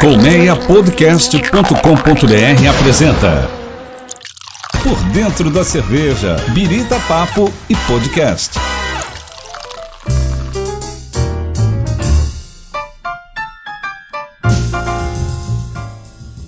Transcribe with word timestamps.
Colmeiapodcast.com.br 0.00 2.68
apresenta 2.70 3.50
Por 4.80 4.96
Dentro 5.12 5.50
da 5.50 5.64
Cerveja, 5.64 6.36
Birita 6.54 7.00
Papo 7.08 7.52
e 7.68 7.74
Podcast. 7.74 8.56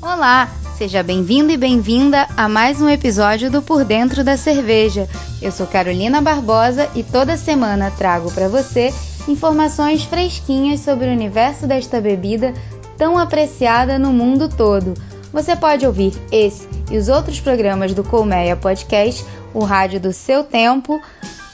Olá, 0.00 0.48
seja 0.78 1.02
bem-vindo 1.02 1.50
e 1.50 1.56
bem-vinda 1.56 2.28
a 2.36 2.48
mais 2.48 2.80
um 2.80 2.88
episódio 2.88 3.50
do 3.50 3.60
Por 3.60 3.84
Dentro 3.84 4.22
da 4.22 4.36
Cerveja. 4.36 5.08
Eu 5.42 5.50
sou 5.50 5.66
Carolina 5.66 6.22
Barbosa 6.22 6.88
e 6.94 7.02
toda 7.02 7.36
semana 7.36 7.90
trago 7.90 8.30
para 8.30 8.48
você 8.48 8.94
informações 9.26 10.04
fresquinhas 10.04 10.78
sobre 10.80 11.08
o 11.08 11.12
universo 11.12 11.66
desta 11.66 12.00
bebida 12.00 12.54
tão 13.00 13.16
apreciada 13.16 13.98
no 13.98 14.12
mundo 14.12 14.46
todo. 14.46 14.92
Você 15.32 15.56
pode 15.56 15.86
ouvir 15.86 16.12
esse 16.30 16.68
e 16.90 16.98
os 16.98 17.08
outros 17.08 17.40
programas 17.40 17.94
do 17.94 18.04
Colmeia 18.04 18.54
Podcast, 18.54 19.24
o 19.54 19.64
rádio 19.64 19.98
do 19.98 20.12
seu 20.12 20.44
tempo, 20.44 21.00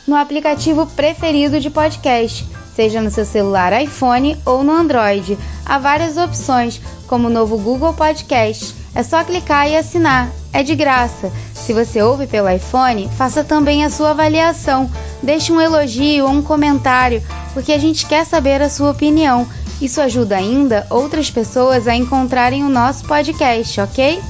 no 0.08 0.16
aplicativo 0.16 0.88
preferido 0.88 1.60
de 1.60 1.70
podcast, 1.70 2.44
seja 2.74 3.00
no 3.00 3.12
seu 3.12 3.24
celular 3.24 3.80
iPhone 3.80 4.36
ou 4.44 4.64
no 4.64 4.72
Android. 4.72 5.38
Há 5.64 5.78
várias 5.78 6.16
opções, 6.16 6.80
como 7.06 7.28
o 7.28 7.30
novo 7.32 7.56
Google 7.58 7.94
Podcast. 7.94 8.74
É 8.92 9.04
só 9.04 9.22
clicar 9.22 9.70
e 9.70 9.76
assinar. 9.76 10.28
É 10.52 10.64
de 10.64 10.74
graça. 10.74 11.30
Se 11.54 11.72
você 11.72 12.02
ouve 12.02 12.26
pelo 12.26 12.50
iPhone, 12.50 13.08
faça 13.16 13.44
também 13.44 13.84
a 13.84 13.90
sua 13.90 14.10
avaliação. 14.10 14.90
Deixe 15.22 15.52
um 15.52 15.60
elogio 15.60 16.24
ou 16.24 16.30
um 16.30 16.42
comentário, 16.42 17.22
porque 17.54 17.72
a 17.72 17.78
gente 17.78 18.04
quer 18.04 18.26
saber 18.26 18.60
a 18.60 18.68
sua 18.68 18.90
opinião 18.90 19.46
isso 19.80 20.00
ajuda 20.00 20.36
ainda 20.36 20.86
outras 20.90 21.30
pessoas 21.30 21.86
a 21.86 21.94
encontrarem 21.94 22.64
o 22.64 22.68
nosso 22.68 23.04
podcast, 23.04 23.80
ok? 23.80 24.20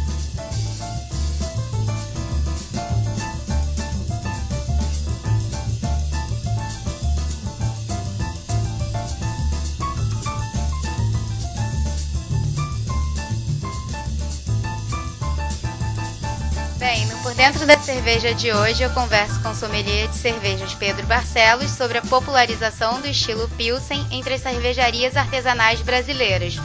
Cerveja 18.17 18.35
de 18.35 18.51
hoje 18.51 18.83
eu 18.83 18.89
converso 18.93 19.43
com 19.43 19.51
o 19.51 19.55
sommelier 19.55 20.09
de 20.09 20.17
cervejas 20.17 20.73
Pedro 20.73 21.07
Barcelos 21.07 21.71
sobre 21.71 21.99
a 21.99 22.03
popularização 22.03 22.99
do 22.99 23.07
estilo 23.07 23.47
Pilsen 23.59 24.07
entre 24.11 24.33
as 24.33 24.41
cervejarias 24.41 25.19
artesanais 25.19 25.83
brasileiras. 25.83 26.57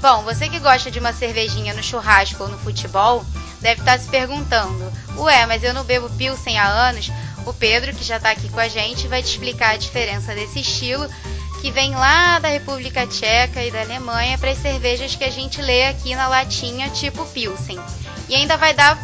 Bom, 0.00 0.22
você 0.22 0.48
que 0.48 0.60
gosta 0.60 0.92
de 0.92 1.00
uma 1.00 1.12
cervejinha 1.12 1.74
no 1.74 1.82
churrasco 1.82 2.44
ou 2.44 2.48
no 2.48 2.58
futebol, 2.60 3.24
deve 3.60 3.80
estar 3.80 3.98
se 3.98 4.08
perguntando: 4.10 4.92
Ué, 5.16 5.44
mas 5.44 5.64
eu 5.64 5.74
não 5.74 5.82
bebo 5.82 6.08
Pilsen 6.10 6.56
há 6.56 6.68
anos? 6.68 7.10
O 7.44 7.52
Pedro, 7.52 7.92
que 7.92 8.04
já 8.04 8.18
está 8.18 8.30
aqui 8.30 8.48
com 8.48 8.60
a 8.60 8.68
gente, 8.68 9.08
vai 9.08 9.24
te 9.24 9.30
explicar 9.30 9.70
a 9.70 9.78
diferença 9.78 10.36
desse 10.36 10.60
estilo 10.60 11.08
que 11.60 11.72
vem 11.72 11.96
lá 11.96 12.38
da 12.38 12.48
República 12.48 13.08
Tcheca 13.08 13.60
e 13.64 13.72
da 13.72 13.80
Alemanha 13.80 14.38
para 14.38 14.52
as 14.52 14.58
cervejas 14.58 15.16
que 15.16 15.24
a 15.24 15.30
gente 15.30 15.60
lê 15.60 15.86
aqui 15.86 16.14
na 16.14 16.28
latinha, 16.28 16.88
tipo 16.90 17.26
Pilsen. 17.26 17.80
E 18.28 18.36
ainda 18.36 18.56
vai 18.56 18.72
dar 18.72 18.96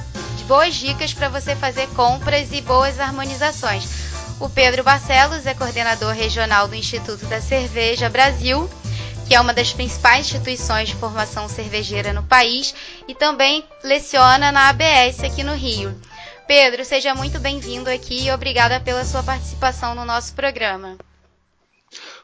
boas 0.49 0.77
dicas 0.77 1.13
para 1.13 1.29
você 1.29 1.55
fazer 1.55 1.87
compras 1.89 2.51
e 2.53 2.63
boas 2.63 2.99
harmonizações. 2.99 3.85
O 4.41 4.49
Pedro 4.49 4.83
Barcelos 4.83 5.45
é 5.45 5.53
coordenador 5.53 6.15
regional 6.15 6.67
do 6.67 6.75
Instituto 6.75 7.27
da 7.27 7.39
Cerveja 7.39 8.09
Brasil, 8.09 8.69
que 9.27 9.35
é 9.35 9.41
uma 9.41 9.53
das 9.53 9.75
principais 9.75 10.25
instituições 10.25 10.89
de 10.89 10.95
formação 10.95 11.51
cervejeira 11.51 12.15
no 12.15 12.23
país 12.23 12.75
e 13.07 13.15
também 13.15 13.63
leciona 13.85 14.51
na 14.51 14.71
ABS 14.71 15.23
aqui 15.23 15.45
no 15.45 15.53
Rio. 15.53 15.95
Pedro, 16.47 16.83
seja 16.83 17.15
muito 17.15 17.39
bem-vindo 17.39 17.91
aqui 17.91 18.25
e 18.25 18.31
obrigada 18.31 18.81
pela 18.81 19.05
sua 19.05 19.23
participação 19.23 19.95
no 19.95 20.07
nosso 20.07 20.33
programa. 20.33 20.97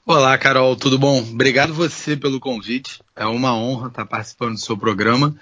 Olá, 0.06 0.38
Carol, 0.38 0.74
tudo 0.76 0.98
bom? 0.98 1.18
Obrigado 1.18 1.74
você 1.74 2.16
pelo 2.16 2.40
convite. 2.40 3.02
É 3.14 3.26
uma 3.26 3.54
honra 3.54 3.88
estar 3.88 4.06
participando 4.06 4.54
do 4.54 4.60
seu 4.60 4.78
programa. 4.78 5.36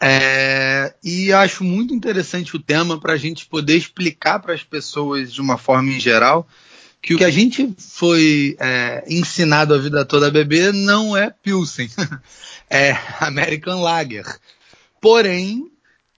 É, 0.00 0.94
e 1.02 1.32
acho 1.32 1.64
muito 1.64 1.92
interessante 1.92 2.54
o 2.54 2.60
tema 2.60 3.00
para 3.00 3.14
a 3.14 3.16
gente 3.16 3.46
poder 3.46 3.76
explicar 3.76 4.38
para 4.38 4.54
as 4.54 4.62
pessoas 4.62 5.32
de 5.32 5.40
uma 5.40 5.58
forma 5.58 5.90
em 5.90 5.98
geral 5.98 6.46
que 7.02 7.14
o 7.14 7.18
que 7.18 7.24
a 7.24 7.30
gente 7.30 7.74
foi 7.78 8.56
é, 8.58 9.04
ensinado 9.08 9.74
a 9.74 9.78
vida 9.78 10.04
toda 10.04 10.28
a 10.28 10.30
beber 10.30 10.72
não 10.72 11.16
é 11.16 11.30
Pilsen, 11.30 11.88
é 12.68 12.96
American 13.20 13.80
Lager. 13.80 14.26
Porém, 15.00 15.70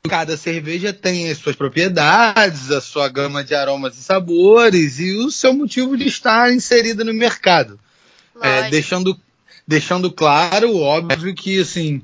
cada 0.09 0.37
cerveja 0.37 0.93
tem 0.93 1.31
as 1.31 1.39
suas 1.39 1.55
propriedades, 1.55 2.71
a 2.71 2.81
sua 2.81 3.09
gama 3.09 3.45
de 3.45 3.55
aromas 3.55 3.99
e 3.99 4.03
sabores 4.03 4.99
e 4.99 5.13
o 5.17 5.31
seu 5.31 5.53
motivo 5.53 5.97
de 5.97 6.09
estar 6.09 6.53
inserida 6.53 7.05
no 7.05 7.13
mercado. 7.13 7.79
É, 8.43 8.71
deixando, 8.71 9.19
deixando 9.69 10.11
claro, 10.11 10.79
óbvio 10.79 11.35
que 11.35 11.61
assim 11.61 12.03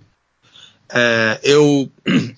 é, 0.90 1.40
eu 1.42 1.90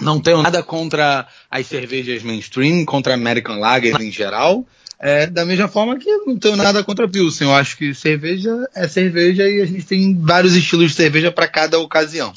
não 0.00 0.20
tenho 0.20 0.42
nada 0.42 0.62
contra 0.62 1.26
as 1.50 1.66
cervejas 1.66 2.22
mainstream, 2.22 2.84
contra 2.84 3.14
American 3.14 3.58
Lager 3.58 4.00
em 4.00 4.10
geral. 4.10 4.66
É, 4.98 5.26
da 5.26 5.46
mesma 5.46 5.66
forma 5.66 5.98
que 5.98 6.14
não 6.26 6.38
tenho 6.38 6.56
nada 6.56 6.84
contra 6.84 7.08
Pilsen. 7.08 7.48
Eu 7.48 7.54
acho 7.54 7.76
que 7.76 7.94
cerveja 7.94 8.68
é 8.74 8.86
cerveja 8.86 9.48
e 9.48 9.62
a 9.62 9.66
gente 9.66 9.86
tem 9.86 10.18
vários 10.20 10.54
estilos 10.54 10.90
de 10.90 10.96
cerveja 10.96 11.32
para 11.32 11.48
cada 11.48 11.78
ocasião. 11.78 12.34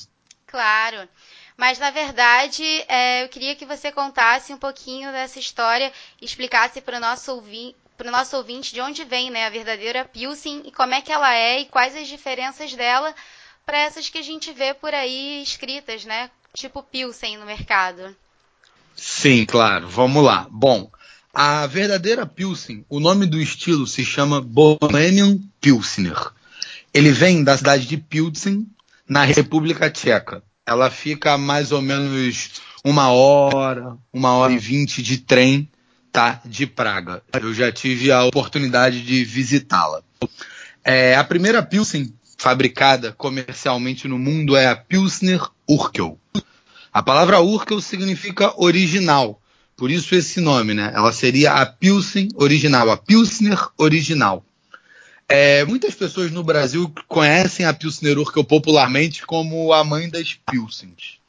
Claro. 0.48 1.10
Mas 1.58 1.78
na 1.78 1.92
verdade, 1.92 2.64
é, 2.88 3.24
eu 3.24 3.30
queria 3.30 3.56
que 3.56 3.66
você 3.66 3.92
contasse 3.92 4.54
um 4.54 4.58
pouquinho 4.58 5.12
dessa 5.12 5.40
história, 5.40 5.92
explicasse 6.22 6.80
para 6.80 6.98
o 6.98 7.02
nosso 7.02 7.34
ouvinte 7.34 7.76
para 7.96 8.08
o 8.08 8.12
nosso 8.12 8.36
ouvinte 8.36 8.74
de 8.74 8.82
onde 8.82 9.04
vem 9.04 9.30
né, 9.30 9.46
a 9.46 9.52
verdadeira 9.52 10.04
Pilsen 10.04 10.64
e 10.66 10.72
como 10.72 10.96
é 10.96 11.02
que 11.02 11.12
ela 11.12 11.32
é 11.34 11.60
e 11.60 11.66
quais 11.66 11.96
as 11.96 12.08
diferenças 12.08 12.74
dela 12.74 13.14
para 13.66 13.80
essas 13.80 14.10
que 14.10 14.18
a 14.18 14.24
gente 14.24 14.52
vê 14.52 14.74
por 14.74 14.94
aí 14.94 15.42
escritas, 15.42 16.06
né? 16.06 16.30
Tipo 16.56 16.84
Pilsen 16.84 17.38
no 17.38 17.46
mercado. 17.46 18.16
Sim, 18.96 19.46
claro. 19.46 19.88
Vamos 19.88 20.24
lá. 20.24 20.48
Bom, 20.52 20.92
a 21.34 21.66
verdadeira 21.66 22.26
Pilsen, 22.26 22.86
o 22.90 23.00
nome 23.00 23.26
do 23.26 23.42
estilo 23.42 23.88
se 23.88 24.06
chama 24.06 24.42
Bohemian 24.42 25.40
Pilsner. 25.60 26.32
Ele 26.94 27.12
vem 27.12 27.44
da 27.44 27.58
cidade 27.58 27.88
de 27.88 27.98
Pilsen, 27.98 28.68
na 29.10 29.24
República 29.24 29.90
Tcheca. 29.90 30.44
Ela 30.66 30.92
fica 30.92 31.38
mais 31.38 31.72
ou 31.72 31.82
menos 31.82 32.62
uma 32.84 33.12
hora, 33.12 33.98
uma 34.12 34.34
hora 34.34 34.54
e 34.54 34.60
vinte 34.60 35.02
de 35.02 35.18
trem, 35.18 35.70
tá? 36.12 36.40
De 36.46 36.68
Praga. 36.68 37.24
Eu 37.34 37.54
já 37.54 37.72
tive 37.72 38.12
a 38.12 38.24
oportunidade 38.26 39.02
de 39.02 39.26
visitá-la. 39.26 40.04
É, 40.84 41.16
a 41.16 41.24
primeira 41.24 41.64
Pilsen 41.64 42.14
fabricada 42.38 43.12
comercialmente 43.14 44.08
no 44.08 44.18
mundo 44.18 44.56
é 44.56 44.68
a 44.68 44.76
Pilsner 44.76 45.42
Urkel. 45.68 46.20
A 46.92 47.02
palavra 47.02 47.40
Urkel 47.40 47.82
significa 47.82 48.54
original, 48.62 49.42
por 49.76 49.90
isso 49.90 50.14
esse 50.14 50.40
nome, 50.40 50.74
né? 50.74 50.92
Ela 50.94 51.12
seria 51.12 51.54
a 51.54 51.66
Pilsen 51.66 52.30
original, 52.36 52.90
a 52.92 52.98
Pilsner 52.98 53.60
original. 53.78 54.46
É, 55.28 55.66
muitas 55.66 55.96
pessoas 55.96 56.32
no 56.32 56.44
Brasil 56.44 56.94
conhecem 57.08 57.66
a 57.66 57.74
Pilsner 57.74 58.20
Urkel 58.20 58.44
popularmente 58.44 59.26
como 59.26 59.74
a 59.74 59.84
mãe 59.84 60.10
das 60.10 60.34
Pilsens, 60.34 61.20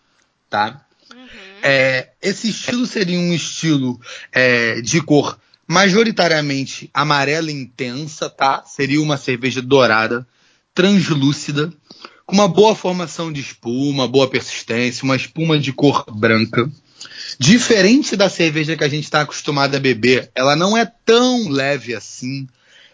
tá? 0.50 0.84
Uhum. 1.14 1.26
É, 1.62 2.10
esse 2.20 2.50
estilo 2.50 2.86
seria 2.86 3.18
um 3.18 3.32
estilo 3.32 3.98
é, 4.32 4.80
de 4.80 5.00
cor 5.00 5.38
majoritariamente 5.66 6.90
amarela 6.92 7.50
intensa, 7.50 8.28
tá? 8.28 8.62
Seria 8.66 9.00
uma 9.00 9.16
cerveja 9.16 9.62
dourada 9.62 10.26
translúcida, 10.74 11.72
com 12.26 12.34
uma 12.34 12.48
boa 12.48 12.74
formação 12.74 13.32
de 13.32 13.40
espuma, 13.40 14.08
boa 14.08 14.28
persistência, 14.28 15.04
uma 15.04 15.16
espuma 15.16 15.58
de 15.58 15.72
cor 15.72 16.04
branca. 16.10 16.68
Diferente 17.38 18.16
da 18.16 18.28
cerveja 18.28 18.76
que 18.76 18.84
a 18.84 18.88
gente 18.88 19.04
está 19.04 19.20
acostumado 19.20 19.76
a 19.76 19.80
beber, 19.80 20.30
ela 20.34 20.56
não 20.56 20.76
é 20.76 20.90
tão 21.04 21.48
leve 21.48 21.94
assim. 21.94 22.46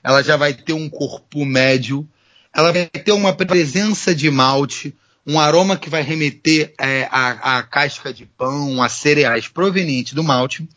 Ela 0.03 0.23
já 0.23 0.37
vai 0.37 0.55
ter 0.55 0.73
um 0.73 0.89
corpo 0.89 1.45
médio, 1.45 2.09
ela 2.55 2.73
vai 2.73 2.87
ter 2.87 3.13
uma 3.13 3.33
presença 3.33 4.15
de 4.15 4.31
malte, 4.31 4.95
um 5.27 5.39
aroma 5.39 5.77
que 5.77 5.91
vai 5.91 6.03
remeter 6.03 6.75
é, 6.79 7.07
a, 7.11 7.59
a, 7.59 7.63
casca 7.63 8.13
de 8.13 8.25
pão, 8.25 8.83
a 8.83 8.89
cereais 8.89 9.47
proveniente 9.47 10.15
do 10.15 10.25
malte, 10.25 10.69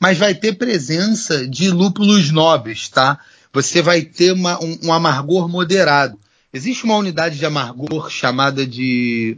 mas 0.00 0.18
vai 0.18 0.34
ter 0.34 0.54
presença 0.54 1.46
de 1.46 1.70
lúpulos 1.70 2.30
nobres, 2.30 2.88
tá? 2.88 3.18
Você 3.52 3.80
vai 3.80 4.02
ter 4.02 4.32
uma, 4.32 4.62
um, 4.62 4.78
um 4.84 4.92
amargor 4.92 5.48
moderado. 5.48 6.18
Existe 6.54 6.84
uma 6.84 6.94
unidade 6.94 7.36
de 7.36 7.44
amargor 7.44 8.08
chamada 8.08 8.64
de 8.64 9.36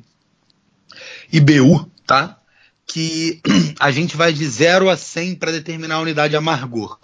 IBU, 1.33 1.91
tá? 2.07 2.39
Que 2.87 3.41
a 3.81 3.91
gente 3.91 4.15
vai 4.19 4.35
de 4.35 4.47
0 4.47 4.91
a 4.91 4.99
100 4.99 5.37
para 5.37 5.51
determinar 5.51 5.95
a 5.95 6.01
unidade 6.01 6.33
de 6.33 6.37
amargor. 6.37 6.99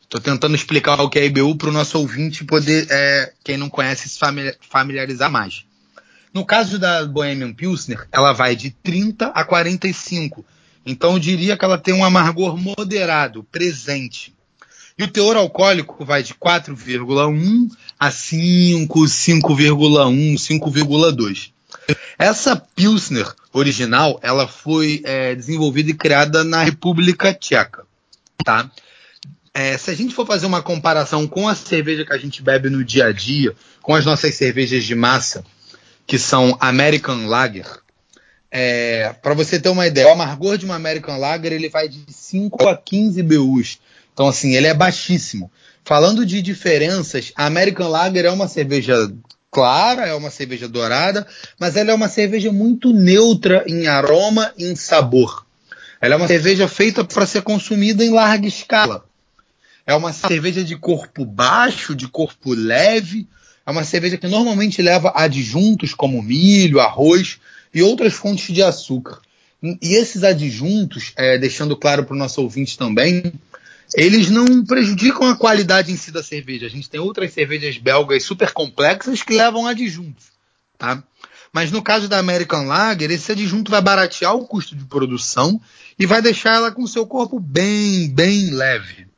Estou 0.00 0.18
tentando 0.18 0.54
explicar 0.54 0.98
o 1.02 1.10
que 1.10 1.18
é 1.18 1.26
IBU 1.26 1.56
para 1.56 1.68
o 1.68 1.72
nosso 1.72 1.98
ouvinte 1.98 2.42
poder, 2.42 2.86
é, 2.88 3.34
quem 3.44 3.58
não 3.58 3.68
conhece, 3.68 4.08
se 4.08 4.18
familiarizar 4.62 5.30
mais. 5.30 5.66
No 6.32 6.42
caso 6.42 6.78
da 6.78 7.04
Bohemian 7.04 7.52
Pilsner, 7.52 8.08
ela 8.10 8.32
vai 8.32 8.56
de 8.56 8.70
30 8.70 9.26
a 9.26 9.44
45. 9.44 10.42
Então 10.86 11.12
eu 11.12 11.18
diria 11.18 11.54
que 11.54 11.64
ela 11.66 11.76
tem 11.76 11.92
um 11.92 12.02
amargor 12.02 12.56
moderado, 12.56 13.44
presente. 13.44 14.32
E 15.00 15.02
o 15.02 15.08
teor 15.08 15.34
alcoólico 15.34 16.04
vai 16.04 16.22
de 16.22 16.34
4,1 16.34 17.70
a 17.98 18.10
5, 18.10 19.00
5,1, 19.00 20.34
5,2. 20.34 21.52
Essa 22.18 22.54
Pilsner 22.54 23.26
original, 23.50 24.20
ela 24.22 24.46
foi 24.46 25.00
é, 25.02 25.34
desenvolvida 25.34 25.90
e 25.90 25.94
criada 25.94 26.44
na 26.44 26.62
República 26.62 27.32
Tcheca, 27.32 27.86
tá? 28.44 28.70
É, 29.54 29.78
se 29.78 29.90
a 29.90 29.94
gente 29.94 30.14
for 30.14 30.26
fazer 30.26 30.44
uma 30.44 30.60
comparação 30.60 31.26
com 31.26 31.48
a 31.48 31.54
cerveja 31.54 32.04
que 32.04 32.12
a 32.12 32.18
gente 32.18 32.42
bebe 32.42 32.68
no 32.68 32.84
dia 32.84 33.06
a 33.06 33.12
dia, 33.12 33.54
com 33.80 33.94
as 33.94 34.04
nossas 34.04 34.34
cervejas 34.34 34.84
de 34.84 34.94
massa, 34.94 35.42
que 36.06 36.18
são 36.18 36.58
American 36.60 37.26
Lager, 37.26 37.80
é, 38.50 39.14
para 39.22 39.32
você 39.32 39.58
ter 39.58 39.70
uma 39.70 39.86
ideia, 39.86 40.08
o 40.08 40.12
amargor 40.12 40.58
de 40.58 40.66
uma 40.66 40.74
American 40.74 41.16
Lager 41.18 41.54
ele 41.54 41.70
vai 41.70 41.88
de 41.88 42.04
5 42.12 42.68
a 42.68 42.76
15 42.76 43.22
BUs. 43.22 43.78
Então, 44.12 44.28
assim, 44.28 44.54
ele 44.54 44.66
é 44.66 44.74
baixíssimo. 44.74 45.50
Falando 45.84 46.24
de 46.26 46.42
diferenças, 46.42 47.32
a 47.34 47.46
American 47.46 47.88
Lager 47.88 48.24
é 48.24 48.30
uma 48.30 48.48
cerveja 48.48 49.10
clara, 49.50 50.06
é 50.06 50.14
uma 50.14 50.30
cerveja 50.30 50.68
dourada, 50.68 51.26
mas 51.58 51.76
ela 51.76 51.90
é 51.90 51.94
uma 51.94 52.08
cerveja 52.08 52.52
muito 52.52 52.92
neutra 52.92 53.64
em 53.66 53.88
aroma 53.88 54.52
e 54.56 54.64
em 54.64 54.76
sabor. 54.76 55.44
Ela 56.00 56.14
é 56.14 56.16
uma 56.16 56.28
cerveja 56.28 56.68
feita 56.68 57.04
para 57.04 57.26
ser 57.26 57.42
consumida 57.42 58.04
em 58.04 58.10
larga 58.10 58.46
escala. 58.46 59.04
É 59.86 59.94
uma 59.94 60.12
cerveja 60.12 60.62
de 60.62 60.76
corpo 60.76 61.24
baixo, 61.24 61.94
de 61.94 62.06
corpo 62.08 62.54
leve. 62.54 63.26
É 63.66 63.70
uma 63.70 63.84
cerveja 63.84 64.16
que 64.16 64.26
normalmente 64.26 64.80
leva 64.80 65.12
adjuntos 65.14 65.92
como 65.92 66.22
milho, 66.22 66.80
arroz 66.80 67.38
e 67.74 67.82
outras 67.82 68.14
fontes 68.14 68.54
de 68.54 68.62
açúcar. 68.62 69.18
E 69.62 69.94
esses 69.94 70.24
adjuntos, 70.24 71.12
é, 71.16 71.36
deixando 71.36 71.76
claro 71.76 72.04
para 72.04 72.14
o 72.14 72.18
nosso 72.18 72.40
ouvinte 72.40 72.78
também, 72.78 73.32
eles 73.94 74.30
não 74.30 74.64
prejudicam 74.64 75.28
a 75.28 75.36
qualidade 75.36 75.92
em 75.92 75.96
si 75.96 76.10
da 76.10 76.22
cerveja. 76.22 76.66
A 76.66 76.70
gente 76.70 76.88
tem 76.88 77.00
outras 77.00 77.32
cervejas 77.32 77.76
belgas 77.78 78.22
super 78.22 78.52
complexas 78.52 79.22
que 79.22 79.34
levam 79.34 79.66
adjuntos, 79.66 80.26
tá? 80.78 81.02
Mas 81.52 81.72
no 81.72 81.82
caso 81.82 82.08
da 82.08 82.18
American 82.18 82.66
Lager, 82.66 83.10
esse 83.10 83.32
adjunto 83.32 83.70
vai 83.70 83.80
baratear 83.80 84.34
o 84.36 84.46
custo 84.46 84.76
de 84.76 84.84
produção 84.84 85.60
e 85.98 86.06
vai 86.06 86.22
deixar 86.22 86.54
ela 86.54 86.70
com 86.70 86.86
seu 86.86 87.04
corpo 87.06 87.40
bem, 87.40 88.08
bem 88.08 88.50
leve. 88.50 89.08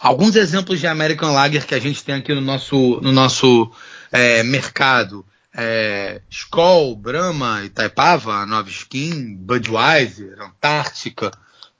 Alguns 0.00 0.34
exemplos 0.34 0.80
de 0.80 0.86
American 0.86 1.32
Lager 1.32 1.66
que 1.66 1.74
a 1.74 1.78
gente 1.78 2.02
tem 2.02 2.16
aqui 2.16 2.34
no 2.34 2.40
nosso, 2.40 3.00
no 3.00 3.12
nosso 3.12 3.70
é, 4.10 4.42
mercado. 4.42 5.24
É, 5.54 6.20
Skol, 6.30 6.94
Brahma, 6.96 7.64
Itaipava, 7.64 8.44
Nova 8.46 8.68
Skin, 8.68 9.36
Budweiser, 9.36 10.40
Antártica, 10.40 11.30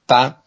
tá? 0.07 0.41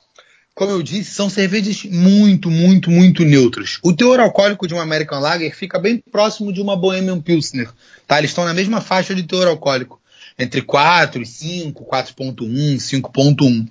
Como 0.54 0.72
eu 0.72 0.84
disse, 0.84 1.12
são 1.12 1.30
cervejas 1.30 1.84
muito, 1.86 2.52
muito, 2.52 2.92
muito 2.92 3.24
neutras. 3.24 3.80
O 3.82 3.94
teor 3.94 4.20
alcoólico 4.20 4.68
de 4.68 4.74
uma 4.74 4.84
American 4.84 5.20
Lager 5.20 5.56
fica 5.56 5.80
bem 5.80 6.04
próximo 6.12 6.52
de 6.52 6.62
uma 6.62 6.76
Bohemian 6.76 7.22
Pilsner, 7.22 7.70
tá? 8.06 8.18
Eles 8.18 8.32
estão 8.32 8.44
na 8.44 8.54
mesma 8.54 8.82
faixa 8.82 9.16
de 9.16 9.24
teor 9.24 9.48
alcoólico, 9.48 10.02
entre 10.38 10.62
4 10.62 11.22
e 11.22 11.26
5, 11.26 11.86
4.1, 11.86 12.76
5.1. 12.76 13.68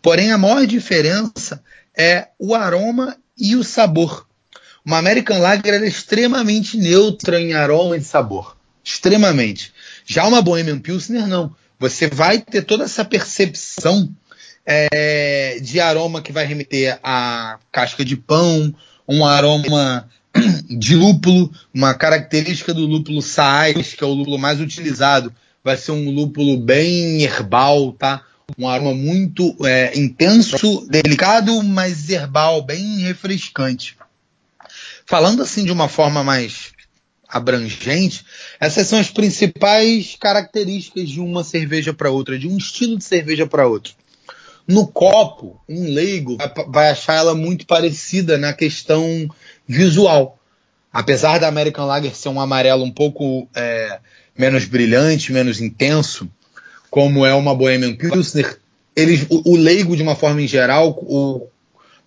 Porém, 0.00 0.32
a 0.32 0.38
maior 0.38 0.66
diferença 0.66 1.62
é 1.96 2.28
o 2.38 2.54
aroma 2.54 3.16
e 3.38 3.54
o 3.54 3.62
sabor. 3.62 4.26
Uma 4.84 4.98
American 4.98 5.38
Lager 5.38 5.74
é 5.74 5.86
extremamente 5.86 6.76
neutra 6.76 7.40
em 7.40 7.54
aroma 7.54 7.96
e 7.96 8.02
sabor. 8.02 8.56
Extremamente. 8.82 9.72
Já 10.04 10.26
uma 10.26 10.42
Bohemian 10.42 10.78
Pilsner, 10.78 11.26
não. 11.26 11.54
Você 11.78 12.06
vai 12.06 12.38
ter 12.38 12.62
toda 12.62 12.84
essa 12.84 13.04
percepção 13.04 14.14
é, 14.66 15.58
de 15.60 15.80
aroma 15.80 16.22
que 16.22 16.32
vai 16.32 16.44
remeter 16.44 16.98
a 17.02 17.58
casca 17.70 18.04
de 18.04 18.16
pão, 18.16 18.74
um 19.06 19.24
aroma 19.24 20.08
de 20.68 20.96
lúpulo, 20.96 21.52
uma 21.72 21.94
característica 21.94 22.72
do 22.72 22.86
lúpulo 22.86 23.20
Saaz, 23.20 23.94
que 23.94 24.02
é 24.02 24.06
o 24.06 24.14
lúpulo 24.14 24.38
mais 24.38 24.60
utilizado, 24.60 25.34
vai 25.62 25.76
ser 25.76 25.92
um 25.92 26.10
lúpulo 26.10 26.56
bem 26.56 27.22
herbal, 27.22 27.92
tá? 27.92 28.24
um 28.58 28.68
aroma 28.68 28.94
muito 28.94 29.56
é, 29.64 29.98
intenso, 29.98 30.86
delicado, 30.88 31.62
mas 31.62 32.10
herbal, 32.10 32.62
bem 32.62 32.98
refrescante. 32.98 33.96
Falando 35.06 35.42
assim 35.42 35.64
de 35.64 35.72
uma 35.72 35.88
forma 35.88 36.22
mais 36.22 36.72
abrangente, 37.28 38.24
essas 38.60 38.86
são 38.86 38.98
as 38.98 39.10
principais 39.10 40.16
características 40.20 41.08
de 41.08 41.20
uma 41.20 41.42
cerveja 41.42 41.92
para 41.92 42.10
outra, 42.10 42.38
de 42.38 42.46
um 42.46 42.56
estilo 42.56 42.96
de 42.96 43.04
cerveja 43.04 43.46
para 43.46 43.66
outro. 43.66 43.94
No 44.66 44.86
copo, 44.86 45.60
um 45.68 45.92
leigo 45.92 46.38
vai 46.68 46.88
achar 46.88 47.14
ela 47.14 47.34
muito 47.34 47.66
parecida 47.66 48.38
na 48.38 48.52
questão 48.52 49.28
visual. 49.68 50.38
Apesar 50.92 51.38
da 51.38 51.48
American 51.48 51.86
Lager 51.86 52.14
ser 52.14 52.30
um 52.30 52.40
amarelo 52.40 52.82
um 52.82 52.90
pouco 52.90 53.48
é, 53.54 53.98
menos 54.38 54.64
brilhante, 54.64 55.32
menos 55.32 55.60
intenso, 55.60 56.28
como 56.88 57.26
é 57.26 57.34
uma 57.34 57.54
Bohemian 57.54 57.94
Pilsner, 57.94 58.58
eles, 58.96 59.26
o, 59.28 59.52
o 59.52 59.56
leigo 59.56 59.96
de 59.96 60.02
uma 60.02 60.14
forma 60.14 60.40
em 60.40 60.46
geral, 60.46 60.90
o 61.02 61.48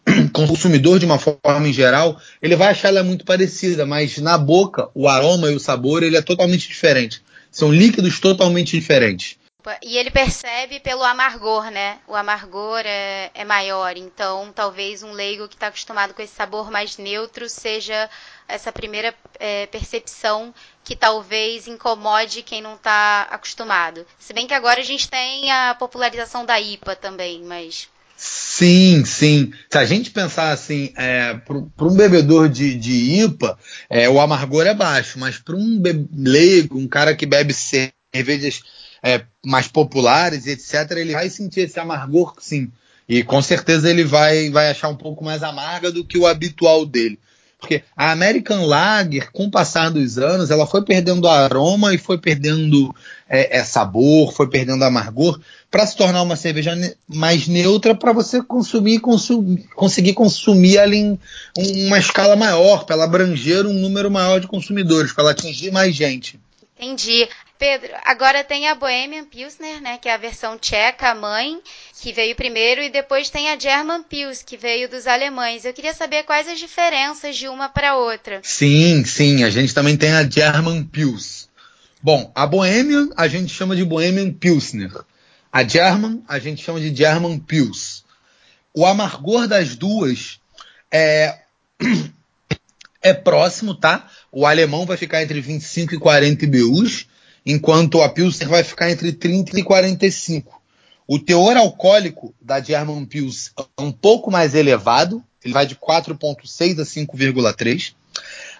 consumidor 0.31 0.99
de 0.99 1.05
uma 1.05 1.19
forma 1.19 1.67
em 1.67 1.73
geral, 1.73 2.19
ele 2.41 2.55
vai 2.55 2.69
achar 2.69 2.87
ela 2.87 3.03
muito 3.03 3.25
parecida, 3.25 3.85
mas 3.85 4.17
na 4.17 4.37
boca, 4.37 4.89
o 4.95 5.07
aroma 5.07 5.51
e 5.51 5.55
o 5.55 5.59
sabor, 5.59 6.01
ele 6.01 6.17
é 6.17 6.21
totalmente 6.21 6.67
diferente. 6.67 7.21
São 7.51 7.71
líquidos 7.71 8.19
totalmente 8.19 8.77
diferentes. 8.79 9.35
E 9.81 9.97
ele 9.97 10.11
percebe 10.11 10.79
pelo 10.79 11.03
amargor, 11.03 11.69
né? 11.71 11.99
O 12.07 12.15
amargor 12.15 12.81
é, 12.85 13.31
é 13.33 13.43
maior, 13.43 13.95
então 13.97 14.51
talvez 14.53 15.03
um 15.03 15.11
leigo 15.11 15.47
que 15.47 15.55
está 15.55 15.67
acostumado 15.67 16.13
com 16.13 16.21
esse 16.21 16.33
sabor 16.33 16.71
mais 16.71 16.97
neutro 16.97 17.49
seja 17.49 18.09
essa 18.47 18.71
primeira 18.71 19.13
é, 19.39 19.65
percepção 19.65 20.53
que 20.83 20.95
talvez 20.95 21.67
incomode 21.67 22.43
quem 22.43 22.61
não 22.61 22.75
está 22.75 23.27
acostumado. 23.29 24.05
Se 24.17 24.33
bem 24.33 24.47
que 24.47 24.53
agora 24.53 24.79
a 24.79 24.83
gente 24.83 25.09
tem 25.09 25.51
a 25.51 25.75
popularização 25.75 26.45
da 26.45 26.59
IPA 26.59 26.95
também, 26.95 27.43
mas. 27.43 27.89
Sim, 28.15 29.03
sim. 29.05 29.51
Se 29.69 29.77
a 29.77 29.85
gente 29.85 30.09
pensar 30.09 30.51
assim, 30.51 30.91
é, 30.95 31.35
para 31.35 31.85
um 31.87 31.95
bebedor 31.95 32.49
de, 32.49 32.73
de 32.73 33.21
IPA, 33.21 33.59
é, 33.89 34.09
o 34.09 34.19
amargor 34.19 34.65
é 34.65 34.73
baixo, 34.73 35.19
mas 35.19 35.37
para 35.37 35.55
um 35.55 35.81
leigo, 36.15 36.79
um 36.79 36.87
cara 36.87 37.15
que 37.15 37.25
bebe 37.25 37.53
cervejas 37.53 38.63
é, 39.03 39.23
mais 39.45 39.67
populares, 39.67 40.47
etc., 40.47 40.97
ele 40.97 41.13
vai 41.13 41.29
sentir 41.29 41.61
esse 41.61 41.79
amargor, 41.79 42.33
sim. 42.39 42.71
E 43.07 43.23
com 43.23 43.41
certeza 43.41 43.89
ele 43.89 44.03
vai, 44.03 44.49
vai 44.49 44.69
achar 44.69 44.89
um 44.89 44.95
pouco 44.95 45.23
mais 45.23 45.43
amarga 45.43 45.91
do 45.91 46.03
que 46.03 46.17
o 46.17 46.27
habitual 46.27 46.85
dele. 46.85 47.17
Porque 47.59 47.81
a 47.95 48.11
American 48.11 48.65
Lager, 48.65 49.31
com 49.31 49.45
o 49.45 49.51
passar 49.51 49.89
dos 49.89 50.19
anos, 50.19 50.51
ela 50.51 50.67
foi 50.67 50.85
perdendo 50.85 51.27
aroma 51.27 51.93
e 51.93 51.97
foi 51.97 52.19
perdendo 52.19 52.93
é, 53.27 53.57
é 53.57 53.63
sabor, 53.63 54.31
foi 54.31 54.47
perdendo 54.47 54.83
amargor, 54.83 55.39
para 55.71 55.85
se 55.87 55.97
tornar 55.97 56.21
uma 56.21 56.35
cerveja 56.35 56.75
ne 56.75 56.95
mais 57.07 57.47
neutra 57.47 57.95
para 57.95 58.13
você 58.13 58.43
consumir, 58.43 58.99
consumir, 58.99 59.67
conseguir 59.75 60.13
consumir 60.13 60.77
ela 60.77 60.95
em 60.95 61.19
uma 61.87 61.97
escala 61.97 62.35
maior, 62.35 62.85
para 62.85 62.95
ela 62.95 63.05
abranger 63.05 63.65
um 63.65 63.73
número 63.73 64.11
maior 64.11 64.39
de 64.39 64.47
consumidores, 64.47 65.11
para 65.11 65.23
ela 65.23 65.31
atingir 65.31 65.71
mais 65.71 65.95
gente. 65.95 66.39
Entendi. 66.77 67.27
Pedro, 67.57 67.89
agora 68.03 68.43
tem 68.43 68.67
a 68.67 68.75
Bohemian 68.75 69.25
Pilsner, 69.25 69.81
né, 69.81 69.97
que 69.97 70.07
é 70.07 70.13
a 70.13 70.17
versão 70.17 70.57
tcheca, 70.57 71.09
a 71.09 71.15
mãe, 71.15 71.59
que 71.99 72.13
veio 72.13 72.35
primeiro, 72.35 72.81
e 72.81 72.89
depois 72.89 73.29
tem 73.29 73.49
a 73.49 73.57
German 73.57 74.03
Pils, 74.03 74.43
que 74.43 74.55
veio 74.55 74.87
dos 74.87 75.07
alemães. 75.07 75.65
Eu 75.65 75.73
queria 75.73 75.93
saber 75.93 76.23
quais 76.23 76.47
as 76.47 76.59
diferenças 76.59 77.35
de 77.35 77.47
uma 77.47 77.67
para 77.67 77.95
outra. 77.95 78.39
Sim, 78.43 79.03
sim, 79.05 79.43
a 79.43 79.49
gente 79.49 79.73
também 79.73 79.97
tem 79.97 80.11
a 80.13 80.29
German 80.29 80.83
Pils. 80.83 81.49
Bom, 82.01 82.31
a 82.35 82.45
Bohemian 82.45 83.09
a 83.17 83.27
gente 83.27 83.51
chama 83.51 83.75
de 83.75 83.83
Bohemian 83.83 84.31
Pilsner. 84.31 84.91
A 85.51 85.67
German 85.67 86.23
a 86.27 86.37
gente 86.37 86.63
chama 86.63 86.79
de 86.79 86.95
German 86.95 87.39
Pils. 87.39 88.05
O 88.73 88.85
amargor 88.85 89.47
das 89.47 89.75
duas 89.75 90.39
é 90.91 91.39
é 93.01 93.13
próximo, 93.13 93.73
tá? 93.73 94.07
O 94.31 94.45
alemão 94.45 94.85
vai 94.85 94.97
ficar 94.97 95.23
entre 95.23 95.41
25 95.41 95.95
e 95.95 95.99
40 95.99 96.45
IBUs 96.45 97.06
enquanto 97.47 98.01
a 98.01 98.09
Pilsner 98.09 98.49
vai 98.49 98.61
ficar 98.61 98.91
entre 98.91 99.13
30 99.13 99.57
e 99.57 99.63
45. 99.63 100.61
O 101.07 101.17
teor 101.17 101.55
alcoólico 101.55 102.35
da 102.41 102.61
German 102.61 103.05
Pils 103.05 103.53
é 103.57 103.81
um 103.81 103.91
pouco 103.91 104.29
mais 104.29 104.53
elevado, 104.53 105.23
ele 105.41 105.53
vai 105.53 105.65
de 105.65 105.73
4.6 105.73 106.81
a 106.81 106.83
5,3. 106.83 107.93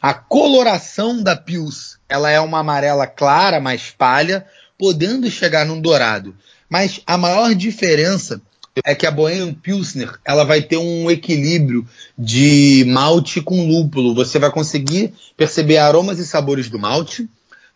A 0.01 0.13
coloração 0.13 1.21
da 1.21 1.35
Pils, 1.35 1.99
ela 2.07 2.31
é 2.31 2.39
uma 2.39 2.59
amarela 2.59 3.05
clara, 3.05 3.59
mais 3.59 3.91
palha, 3.91 4.45
podendo 4.79 5.29
chegar 5.29 5.65
num 5.65 5.81
dourado. 5.81 6.33
Mas 6.69 7.01
a 7.05 7.17
maior 7.17 7.53
diferença 7.53 8.41
é 8.85 8.95
que 8.95 9.05
a 9.05 9.11
Bohemian 9.11 9.53
Pilsner 9.53 10.17
ela 10.23 10.45
vai 10.45 10.61
ter 10.61 10.77
um 10.77 11.11
equilíbrio 11.11 11.85
de 12.17 12.85
malte 12.87 13.41
com 13.41 13.67
lúpulo. 13.67 14.15
Você 14.15 14.39
vai 14.39 14.51
conseguir 14.51 15.13
perceber 15.35 15.77
aromas 15.77 16.19
e 16.19 16.25
sabores 16.25 16.69
do 16.69 16.79
malte, 16.79 17.27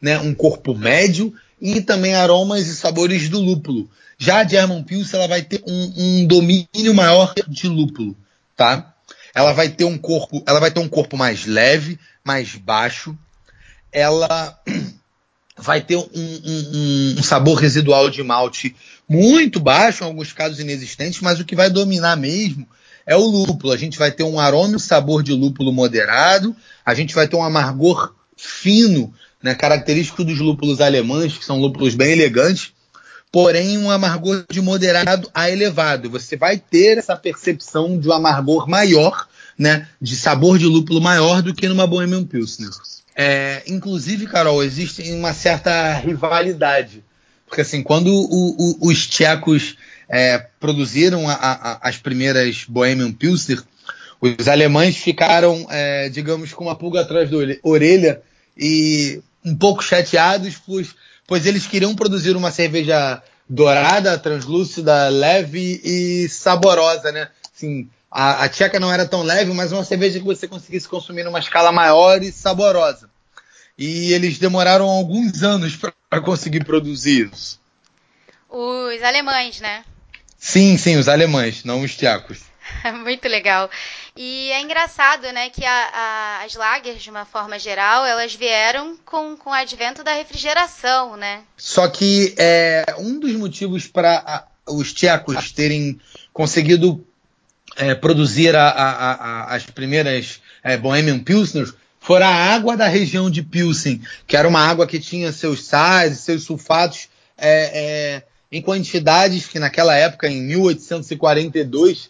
né, 0.01 0.19
um 0.19 0.33
corpo 0.33 0.73
médio 0.73 1.33
e 1.61 1.79
também 1.81 2.15
aromas 2.15 2.67
e 2.67 2.75
sabores 2.75 3.29
do 3.29 3.39
lúpulo. 3.39 3.89
Já 4.17 4.39
a 4.41 4.47
German 4.47 4.83
Pils 4.83 5.13
ela 5.13 5.27
vai 5.27 5.41
ter 5.41 5.61
um, 5.65 5.93
um, 5.97 6.27
domínio 6.27 6.93
maior 6.93 7.33
de 7.47 7.67
lúpulo, 7.67 8.15
tá? 8.55 8.93
Ela 9.33 9.53
vai 9.53 9.69
ter 9.69 9.85
um 9.85 9.97
corpo, 9.97 10.43
ela 10.45 10.59
vai 10.59 10.71
ter 10.71 10.79
um 10.79 10.89
corpo 10.89 11.15
mais 11.17 11.45
leve, 11.45 11.99
mais 12.23 12.55
baixo. 12.55 13.17
Ela 13.91 14.59
vai 15.57 15.81
ter 15.81 15.97
um, 15.97 16.09
um, 16.13 17.15
um 17.17 17.23
sabor 17.23 17.57
residual 17.57 18.09
de 18.09 18.23
malte 18.23 18.75
muito 19.07 19.59
baixo, 19.59 20.03
em 20.03 20.07
alguns 20.07 20.33
casos 20.33 20.59
inexistentes, 20.59 21.21
mas 21.21 21.39
o 21.39 21.45
que 21.45 21.55
vai 21.55 21.69
dominar 21.69 22.15
mesmo 22.15 22.67
é 23.05 23.15
o 23.15 23.25
lúpulo. 23.25 23.73
A 23.73 23.77
gente 23.77 23.97
vai 23.97 24.11
ter 24.11 24.23
um 24.23 24.39
aroma 24.39 24.77
e 24.77 24.79
sabor 24.79 25.23
de 25.23 25.33
lúpulo 25.33 25.71
moderado, 25.71 26.55
a 26.85 26.93
gente 26.93 27.13
vai 27.13 27.27
ter 27.27 27.35
um 27.35 27.43
amargor 27.43 28.13
fino, 28.37 29.13
né, 29.41 29.55
característico 29.55 30.23
dos 30.23 30.39
lúpulos 30.39 30.81
alemães, 30.81 31.37
que 31.37 31.45
são 31.45 31.59
lúpulos 31.59 31.95
bem 31.95 32.11
elegantes, 32.11 32.73
porém 33.31 33.77
um 33.77 33.89
amargor 33.89 34.43
de 34.49 34.61
moderado 34.61 35.29
a 35.33 35.49
elevado. 35.49 36.09
Você 36.09 36.35
vai 36.35 36.57
ter 36.57 36.97
essa 36.97 37.15
percepção 37.15 37.99
de 37.99 38.07
um 38.07 38.13
amargor 38.13 38.67
maior, 38.67 39.27
né, 39.57 39.87
de 40.01 40.15
sabor 40.15 40.57
de 40.57 40.65
lúpulo 40.65 41.01
maior 41.01 41.41
do 41.41 41.53
que 41.53 41.67
numa 41.67 41.87
Bohemian 41.87 42.25
Pilsner. 42.25 42.69
É, 43.15 43.63
inclusive, 43.67 44.25
Carol, 44.25 44.63
existe 44.63 45.11
uma 45.11 45.33
certa 45.33 45.93
rivalidade. 45.93 47.03
Porque 47.45 47.61
assim, 47.61 47.83
quando 47.83 48.07
o, 48.07 48.55
o, 48.57 48.87
os 48.87 49.07
tchecos 49.07 49.75
é, 50.07 50.37
produziram 50.59 51.27
a, 51.27 51.33
a, 51.33 51.89
as 51.89 51.97
primeiras 51.97 52.65
Bohemian 52.67 53.11
Pilsner, 53.11 53.61
os 54.21 54.47
alemães 54.47 54.97
ficaram, 54.97 55.65
é, 55.69 56.07
digamos, 56.09 56.53
com 56.53 56.65
uma 56.65 56.75
pulga 56.75 57.01
atrás 57.01 57.29
da 57.29 57.37
orelha 57.63 58.21
e 58.57 59.21
um 59.43 59.55
pouco 59.55 59.83
chateados, 59.83 60.55
pois, 60.65 60.95
pois 61.27 61.45
eles 61.45 61.65
queriam 61.65 61.95
produzir 61.95 62.35
uma 62.35 62.51
cerveja 62.51 63.21
dourada, 63.47 64.17
translúcida, 64.17 65.09
leve 65.09 65.81
e 65.83 66.29
saborosa, 66.29 67.11
né? 67.11 67.29
Assim, 67.53 67.89
a, 68.09 68.43
a 68.43 68.49
tcheca 68.49 68.79
não 68.79 68.91
era 68.91 69.07
tão 69.07 69.23
leve, 69.23 69.53
mas 69.53 69.71
uma 69.71 69.83
cerveja 69.83 70.19
que 70.19 70.25
você 70.25 70.47
conseguisse 70.47 70.87
consumir 70.87 71.23
numa 71.23 71.39
escala 71.39 71.71
maior 71.71 72.21
e 72.23 72.31
saborosa. 72.31 73.09
E 73.77 74.13
eles 74.13 74.37
demoraram 74.37 74.87
alguns 74.87 75.43
anos 75.43 75.75
para 75.75 76.21
conseguir 76.21 76.63
produzir 76.63 77.31
isso. 77.33 77.59
Os 78.49 79.01
alemães, 79.01 79.59
né? 79.59 79.83
Sim, 80.37 80.77
sim, 80.77 80.97
os 80.97 81.07
alemães, 81.07 81.63
não 81.63 81.81
os 81.81 81.95
tchecos. 81.95 82.41
Muito 83.03 83.27
legal. 83.27 83.69
E 84.15 84.51
é 84.51 84.61
engraçado, 84.61 85.31
né, 85.31 85.49
que 85.49 85.63
a, 85.63 85.89
a, 85.93 86.43
as 86.43 86.53
lagers, 86.55 87.01
de 87.01 87.09
uma 87.09 87.25
forma 87.25 87.57
geral, 87.57 88.05
elas 88.05 88.35
vieram 88.35 88.97
com, 89.05 89.37
com 89.37 89.51
o 89.51 89.53
advento 89.53 90.03
da 90.03 90.13
refrigeração, 90.13 91.15
né? 91.15 91.43
Só 91.55 91.87
que 91.87 92.35
é, 92.37 92.83
um 92.97 93.19
dos 93.19 93.31
motivos 93.33 93.87
para 93.87 94.47
os 94.67 94.93
tchecos 94.93 95.51
terem 95.51 95.99
conseguido 96.33 97.05
é, 97.77 97.95
produzir 97.95 98.55
a, 98.55 98.67
a, 98.69 99.55
as 99.55 99.65
primeiras 99.65 100.41
é, 100.63 100.77
Bohemian 100.77 101.19
Pilsners 101.19 101.73
fora 102.01 102.27
a 102.27 102.53
água 102.53 102.75
da 102.75 102.87
região 102.87 103.29
de 103.29 103.43
Pilsen, 103.43 104.01
que 104.27 104.35
era 104.35 104.47
uma 104.47 104.59
água 104.59 104.87
que 104.87 104.99
tinha 104.99 105.31
seus 105.31 105.63
sais 105.65 106.17
seus 106.17 106.43
sulfatos 106.43 107.07
é, 107.37 108.17
é, 108.17 108.23
em 108.51 108.61
quantidades 108.61 109.45
que 109.47 109.59
naquela 109.59 109.95
época, 109.95 110.27
em 110.27 110.41
1842, 110.41 112.09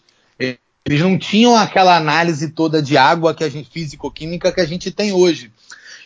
eles 0.85 1.01
não 1.01 1.17
tinham 1.17 1.55
aquela 1.55 1.95
análise 1.95 2.49
toda 2.49 2.81
de 2.81 2.97
água 2.97 3.35
que 3.35 3.43
a 3.43 3.49
gente 3.49 3.69
físico-química 3.69 4.51
que 4.51 4.61
a 4.61 4.65
gente 4.65 4.91
tem 4.91 5.11
hoje. 5.11 5.51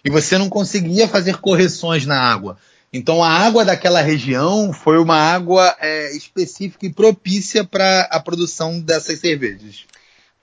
E 0.04 0.10
você 0.10 0.38
não 0.38 0.50
conseguia 0.50 1.08
fazer 1.08 1.38
correções 1.38 2.06
na 2.06 2.20
água. 2.20 2.58
Então 2.92 3.24
a 3.24 3.30
água 3.30 3.66
daquela 3.66 4.02
região 4.02 4.72
foi 4.72 4.98
uma 4.98 5.18
água 5.18 5.76
é, 5.80 6.16
específica 6.16 6.86
e 6.86 6.94
propícia 6.94 7.64
para 7.64 8.02
a 8.12 8.20
produção 8.20 8.80
dessas 8.80 9.20
cervejas. 9.20 9.86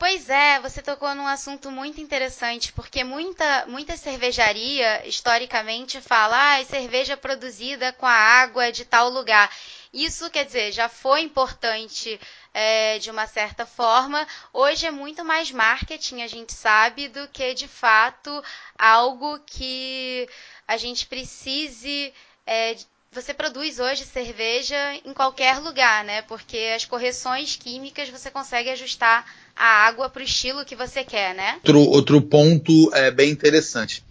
Pois 0.03 0.29
é, 0.29 0.59
você 0.59 0.83
tocou 0.83 1.15
num 1.15 1.29
assunto 1.29 1.71
muito 1.71 2.01
interessante, 2.01 2.73
porque 2.73 3.05
muita, 3.05 3.67
muita 3.69 3.97
cervejaria, 3.97 5.07
historicamente, 5.07 6.01
fala, 6.01 6.57
ah, 6.57 6.65
cerveja 6.65 7.17
produzida 7.17 7.93
com 7.93 8.05
a 8.05 8.13
água 8.13 8.73
de 8.73 8.85
tal 8.85 9.09
lugar. 9.09 9.49
Isso, 9.93 10.31
quer 10.31 10.47
dizer, 10.47 10.73
já 10.73 10.89
foi 10.89 11.21
importante 11.21 12.19
é, 12.55 12.99
de 12.99 13.11
uma 13.11 13.27
certa 13.27 13.67
forma. 13.67 14.27
Hoje 14.53 14.87
é 14.87 14.91
muito 14.91 15.23
mais 15.23 15.51
marketing, 15.51 16.23
a 16.23 16.27
gente 16.27 16.55
sabe, 16.55 17.09
do 17.09 17.29
que 17.29 17.53
de 17.53 17.69
fato 17.69 18.43
algo 18.79 19.39
que 19.45 20.27
a 20.67 20.79
gente 20.79 21.07
precise. 21.07 22.13
É, 22.47 22.75
você 23.13 23.35
produz 23.35 23.79
hoje 23.79 24.07
cerveja 24.07 24.77
em 25.05 25.13
qualquer 25.13 25.59
lugar, 25.59 26.03
né? 26.03 26.23
Porque 26.23 26.73
as 26.75 26.87
correções 26.87 27.57
químicas 27.57 28.09
você 28.09 28.31
consegue 28.31 28.71
ajustar 28.71 29.27
a 29.55 29.87
água 29.87 30.09
para 30.09 30.21
o 30.21 30.25
estilo 30.25 30.65
que 30.65 30.75
você 30.75 31.05
quer, 31.05 31.35
né? 31.35 31.57
Outro, 31.57 31.81
outro 31.81 32.23
ponto 32.23 32.91
é 32.95 33.11
bem 33.11 33.31
interessante. 33.31 34.03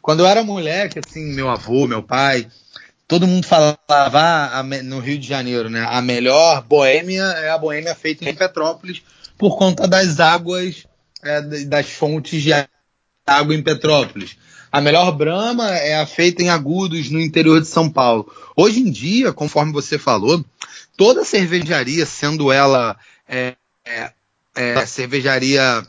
Quando 0.00 0.20
eu 0.20 0.26
era 0.26 0.44
moleque, 0.44 1.00
assim, 1.04 1.34
meu 1.34 1.50
avô, 1.50 1.88
meu 1.88 2.02
pai, 2.02 2.48
todo 3.06 3.26
mundo 3.26 3.46
falava 3.46 3.80
ah, 3.88 4.62
no 4.82 4.98
Rio 4.98 5.18
de 5.18 5.26
Janeiro, 5.26 5.68
né? 5.68 5.86
A 5.88 6.00
melhor 6.00 6.62
boêmia 6.62 7.22
é 7.22 7.50
a 7.50 7.58
boêmia 7.58 7.94
feita 7.94 8.28
em 8.28 8.34
Petrópolis 8.34 9.02
por 9.36 9.56
conta 9.58 9.86
das 9.86 10.20
águas, 10.20 10.86
é, 11.22 11.64
das 11.64 11.90
fontes 11.90 12.42
de 12.42 12.52
água 13.26 13.54
em 13.54 13.62
Petrópolis. 13.62 14.36
A 14.70 14.80
melhor 14.80 15.12
Brahma 15.12 15.70
é 15.70 15.96
a 15.96 16.06
feita 16.06 16.42
em 16.42 16.48
Agudos, 16.48 17.08
no 17.08 17.20
interior 17.20 17.60
de 17.60 17.66
São 17.68 17.88
Paulo. 17.88 18.32
Hoje 18.56 18.80
em 18.80 18.90
dia, 18.90 19.32
conforme 19.32 19.72
você 19.72 19.98
falou, 19.98 20.44
toda 20.96 21.24
cervejaria, 21.24 22.04
sendo 22.04 22.50
ela 22.50 22.96
é, 23.28 23.54
é, 23.84 24.10
é, 24.56 24.86
cervejaria 24.86 25.86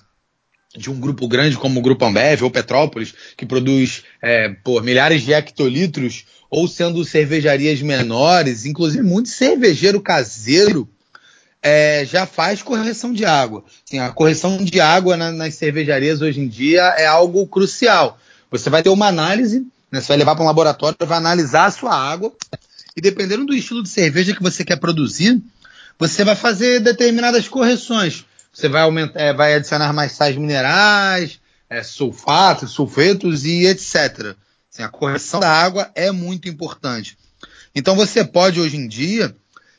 de 0.78 0.92
um 0.92 1.00
grupo 1.00 1.28
grande 1.28 1.58
como 1.58 1.80
o 1.80 1.84
Grupo 1.84 2.06
Ambev 2.06 2.44
ou 2.44 2.52
Petrópolis, 2.52 3.14
que 3.36 3.46
produz 3.46 4.04
é, 4.22 4.50
por 4.50 4.84
milhares 4.84 5.24
de 5.24 5.34
hectolitros 5.34 6.26
ou 6.50 6.68
sendo 6.68 7.04
cervejarias 7.04 7.82
menores, 7.82 8.66
inclusive 8.66 9.04
muito 9.04 9.30
cervejeiro 9.30 10.02
caseiro 10.02 10.88
é, 11.62 12.06
já 12.06 12.28
faz 12.28 12.62
correção 12.62 13.12
de 13.12 13.26
água. 13.26 13.64
Assim, 13.84 13.98
a 13.98 14.12
correção 14.12 14.64
de 14.64 14.80
água 14.80 15.18
na, 15.18 15.32
nas 15.32 15.56
cervejarias 15.56 16.22
hoje 16.22 16.40
em 16.40 16.48
dia 16.48 16.84
é 16.96 17.08
algo 17.08 17.48
crucial. 17.48 18.20
Você 18.52 18.70
vai 18.70 18.84
ter 18.84 18.90
uma 18.90 19.08
análise, 19.08 19.66
né, 19.92 20.00
você 20.00 20.10
vai 20.10 20.18
levar 20.18 20.36
para 20.36 20.44
um 20.44 20.48
laboratório, 20.48 20.96
vai 21.00 21.18
analisar 21.18 21.66
a 21.66 21.72
sua 21.72 21.96
água, 21.96 22.32
e 22.96 23.02
dependendo 23.02 23.46
do 23.46 23.56
estilo 23.56 23.82
de 23.82 23.90
cerveja 23.90 24.36
que 24.36 24.44
você 24.44 24.64
quer 24.64 24.76
produzir, 24.76 25.42
você 25.98 26.24
vai 26.24 26.36
fazer 26.36 26.82
determinadas 26.82 27.48
correções. 27.48 28.26
Você 28.54 28.70
vai, 28.70 28.84
aumentar, 28.84 29.20
é, 29.20 29.34
vai 29.34 29.56
adicionar 29.56 29.92
mais 29.92 30.12
sais 30.12 30.38
minerais, 30.38 31.40
é, 31.68 31.82
sulfatos, 31.82 32.72
sulfetos 32.72 33.44
e 33.44 33.66
etc. 33.66 34.36
Assim, 34.76 34.84
a 34.84 34.90
correção 34.90 35.40
da 35.40 35.50
água 35.50 35.90
é 35.96 36.12
muito 36.12 36.50
importante. 36.50 37.18
Então 37.74 37.96
você 37.96 38.26
pode 38.26 38.60
hoje 38.60 38.76
em 38.76 38.90
dia, 38.90 39.34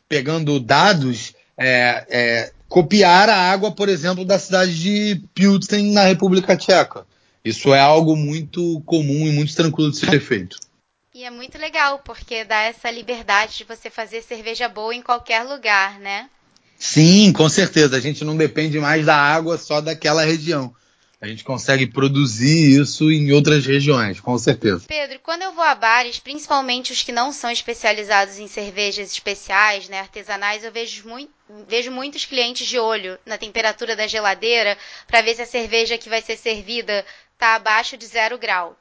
pegando 0.08 0.58
dados, 0.58 1.34
é, 1.54 2.06
é, 2.08 2.52
copiar 2.66 3.28
a 3.28 3.36
água, 3.36 3.70
por 3.70 3.90
exemplo, 3.90 4.24
da 4.24 4.38
cidade 4.38 4.74
de 4.74 5.22
Pilsen 5.34 5.92
na 5.92 6.04
República 6.04 6.56
Tcheca. 6.56 7.06
Isso 7.44 7.74
é 7.74 7.80
algo 7.80 8.16
muito 8.16 8.80
comum 8.86 9.26
e 9.26 9.32
muito 9.32 9.54
tranquilo 9.54 9.90
de 9.90 9.98
ser 9.98 10.18
feito. 10.18 10.58
E 11.14 11.24
é 11.24 11.30
muito 11.30 11.58
legal, 11.58 11.98
porque 11.98 12.44
dá 12.44 12.62
essa 12.62 12.90
liberdade 12.90 13.58
de 13.58 13.64
você 13.64 13.90
fazer 13.90 14.22
cerveja 14.22 14.66
boa 14.66 14.94
em 14.94 15.02
qualquer 15.02 15.42
lugar, 15.42 15.98
né? 16.00 16.30
Sim, 16.78 17.34
com 17.34 17.48
certeza. 17.50 17.96
A 17.96 18.00
gente 18.00 18.24
não 18.24 18.36
depende 18.36 18.78
mais 18.78 19.04
da 19.04 19.16
água 19.16 19.58
só 19.58 19.82
daquela 19.82 20.24
região. 20.24 20.74
A 21.18 21.26
gente 21.26 21.44
consegue 21.44 21.86
produzir 21.86 22.78
isso 22.78 23.10
em 23.10 23.32
outras 23.32 23.64
regiões, 23.64 24.20
com 24.20 24.36
certeza. 24.36 24.84
Pedro, 24.86 25.18
quando 25.20 25.42
eu 25.42 25.52
vou 25.52 25.64
a 25.64 25.74
bares, 25.74 26.18
principalmente 26.18 26.92
os 26.92 27.02
que 27.02 27.10
não 27.10 27.32
são 27.32 27.50
especializados 27.50 28.38
em 28.38 28.46
cervejas 28.46 29.10
especiais, 29.10 29.88
né, 29.88 30.00
artesanais, 30.00 30.62
eu 30.62 30.70
vejo, 30.70 31.08
muito, 31.08 31.32
vejo 31.66 31.90
muitos 31.90 32.26
clientes 32.26 32.66
de 32.66 32.78
olho 32.78 33.18
na 33.24 33.38
temperatura 33.38 33.96
da 33.96 34.06
geladeira 34.06 34.76
para 35.06 35.22
ver 35.22 35.34
se 35.34 35.42
a 35.42 35.46
cerveja 35.46 35.96
que 35.96 36.10
vai 36.10 36.20
ser 36.20 36.36
servida 36.36 37.04
está 37.32 37.54
abaixo 37.54 37.96
de 37.96 38.06
zero 38.06 38.36
grau. 38.36 38.76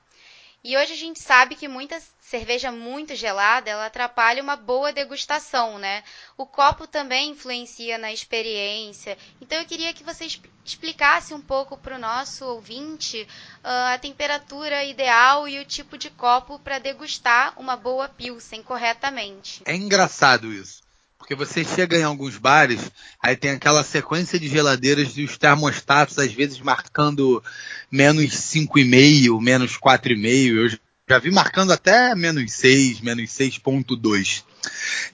E 0.67 0.75
hoje 0.75 0.93
a 0.93 0.97
gente 0.97 1.19
sabe 1.19 1.53
que 1.53 1.67
muita 1.67 2.01
cerveja 2.19 2.71
muito 2.71 3.13
gelada, 3.13 3.69
ela 3.69 3.85
atrapalha 3.85 4.41
uma 4.41 4.55
boa 4.55 4.91
degustação, 4.91 5.77
né? 5.77 6.03
O 6.35 6.43
copo 6.43 6.87
também 6.87 7.29
influencia 7.29 7.99
na 7.99 8.11
experiência. 8.11 9.15
Então 9.39 9.59
eu 9.59 9.65
queria 9.67 9.93
que 9.93 10.03
você 10.03 10.25
explicasse 10.65 11.35
um 11.35 11.39
pouco 11.39 11.77
para 11.77 11.95
o 11.95 11.99
nosso 11.99 12.43
ouvinte 12.45 13.27
uh, 13.63 13.93
a 13.93 13.99
temperatura 13.99 14.83
ideal 14.83 15.47
e 15.47 15.59
o 15.59 15.65
tipo 15.65 15.99
de 15.99 16.09
copo 16.09 16.57
para 16.57 16.79
degustar 16.79 17.53
uma 17.59 17.77
boa 17.77 18.09
pilsen 18.09 18.63
corretamente. 18.63 19.61
É 19.67 19.75
engraçado 19.75 20.51
isso. 20.51 20.84
Porque 21.25 21.33
você 21.33 21.65
chega 21.65 21.97
em 21.97 22.03
alguns 22.03 22.37
bares, 22.37 22.79
aí 23.19 23.35
tem 23.35 23.49
aquela 23.49 23.83
sequência 23.83 24.39
de 24.39 24.47
geladeiras 24.47 25.17
e 25.17 25.23
os 25.23 25.39
termostatos, 25.39 26.19
às 26.19 26.31
vezes 26.31 26.59
marcando 26.59 27.43
menos 27.91 28.25
5,5, 28.25 29.41
menos 29.41 29.71
4,5. 29.75 30.55
Eu 30.55 30.79
Já 31.09 31.17
vi 31.17 31.31
marcando 31.31 31.73
até 31.73 32.13
menos 32.13 32.53
6, 32.53 33.01
menos 33.01 33.31
6.2. 33.31 34.43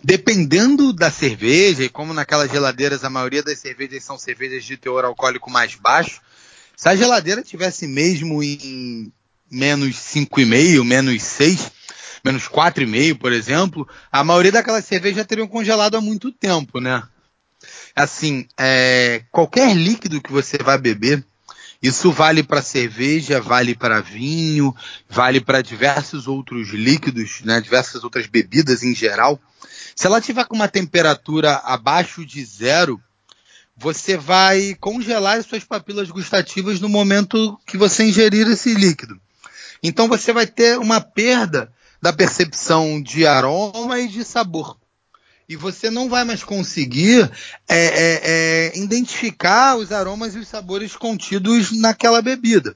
Dependendo 0.03 0.91
da 0.91 1.09
cerveja, 1.09 1.85
e 1.85 1.89
como 1.89 2.13
naquelas 2.13 2.51
geladeiras 2.51 3.05
a 3.05 3.09
maioria 3.09 3.41
das 3.41 3.59
cervejas 3.59 4.03
são 4.03 4.19
cervejas 4.19 4.65
de 4.65 4.75
teor 4.75 5.05
alcoólico 5.05 5.49
mais 5.49 5.75
baixo, 5.75 6.19
se 6.75 6.89
a 6.89 6.95
geladeira 6.95 7.41
tivesse 7.41 7.87
mesmo 7.87 8.43
em 8.43 9.13
menos 9.49 9.95
5,5, 9.95 10.83
menos 10.83 11.23
6, 11.23 11.71
menos 12.23 12.47
4,5, 12.47 13.17
por 13.17 13.31
exemplo, 13.31 13.87
a 14.11 14.23
maioria 14.23 14.51
daquelas 14.51 14.85
cervejas 14.85 15.25
teriam 15.25 15.47
congelado 15.47 15.95
há 15.95 16.01
muito 16.01 16.31
tempo, 16.31 16.79
né? 16.79 17.03
Assim, 17.95 18.47
é, 18.57 19.23
qualquer 19.31 19.75
líquido 19.75 20.21
que 20.21 20.31
você 20.31 20.57
vai 20.57 20.77
beber, 20.77 21.23
isso 21.81 22.11
vale 22.11 22.43
para 22.43 22.61
cerveja, 22.61 23.41
vale 23.41 23.75
para 23.75 24.01
vinho, 24.01 24.75
vale 25.09 25.41
para 25.41 25.61
diversos 25.61 26.27
outros 26.27 26.69
líquidos, 26.69 27.41
né, 27.41 27.59
diversas 27.59 28.03
outras 28.03 28.27
bebidas 28.27 28.83
em 28.83 28.93
geral. 28.93 29.39
Se 29.95 30.05
ela 30.05 30.21
tiver 30.21 30.45
com 30.45 30.55
uma 30.55 30.67
temperatura 30.67 31.55
abaixo 31.57 32.25
de 32.25 32.43
zero, 32.45 33.01
você 33.75 34.15
vai 34.15 34.75
congelar 34.79 35.39
as 35.39 35.45
suas 35.47 35.63
papilas 35.63 36.11
gustativas 36.11 36.79
no 36.79 36.87
momento 36.87 37.59
que 37.65 37.77
você 37.77 38.03
ingerir 38.03 38.47
esse 38.47 38.75
líquido. 38.75 39.19
Então 39.81 40.07
você 40.07 40.31
vai 40.31 40.45
ter 40.45 40.77
uma 40.77 41.01
perda 41.01 41.71
da 42.01 42.11
percepção 42.11 43.01
de 43.01 43.25
aroma 43.27 43.99
e 43.99 44.07
de 44.07 44.23
sabor 44.23 44.77
e 45.51 45.55
você 45.57 45.89
não 45.89 46.07
vai 46.07 46.23
mais 46.23 46.45
conseguir 46.45 47.29
é, 47.67 47.77
é, 47.77 48.21
é, 48.23 48.77
identificar 48.77 49.75
os 49.75 49.91
aromas 49.91 50.33
e 50.33 50.39
os 50.39 50.47
sabores 50.47 50.95
contidos 50.95 51.77
naquela 51.77 52.21
bebida. 52.21 52.73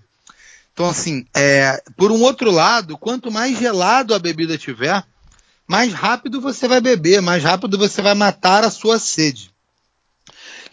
Então, 0.74 0.90
assim, 0.90 1.26
é, 1.34 1.82
por 1.96 2.12
um 2.12 2.22
outro 2.22 2.52
lado, 2.52 2.98
quanto 2.98 3.32
mais 3.32 3.58
gelado 3.58 4.14
a 4.14 4.20
bebida 4.20 4.58
tiver, 4.58 5.02
mais 5.66 5.94
rápido 5.94 6.42
você 6.42 6.68
vai 6.68 6.82
beber, 6.82 7.22
mais 7.22 7.42
rápido 7.46 7.78
você 7.78 8.02
vai 8.02 8.14
matar 8.14 8.66
a 8.66 8.70
sua 8.70 9.00
sede. 9.00 9.52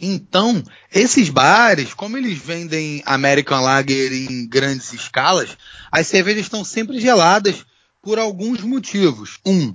Então, 0.00 0.60
esses 0.92 1.28
bares, 1.28 1.94
como 1.94 2.18
eles 2.18 2.36
vendem 2.36 3.00
American 3.06 3.62
Lager 3.62 4.12
em 4.12 4.44
grandes 4.48 4.92
escalas, 4.92 5.56
as 5.92 6.08
cervejas 6.08 6.42
estão 6.42 6.64
sempre 6.64 6.98
geladas 6.98 7.64
por 8.02 8.18
alguns 8.18 8.60
motivos. 8.62 9.38
Um, 9.46 9.72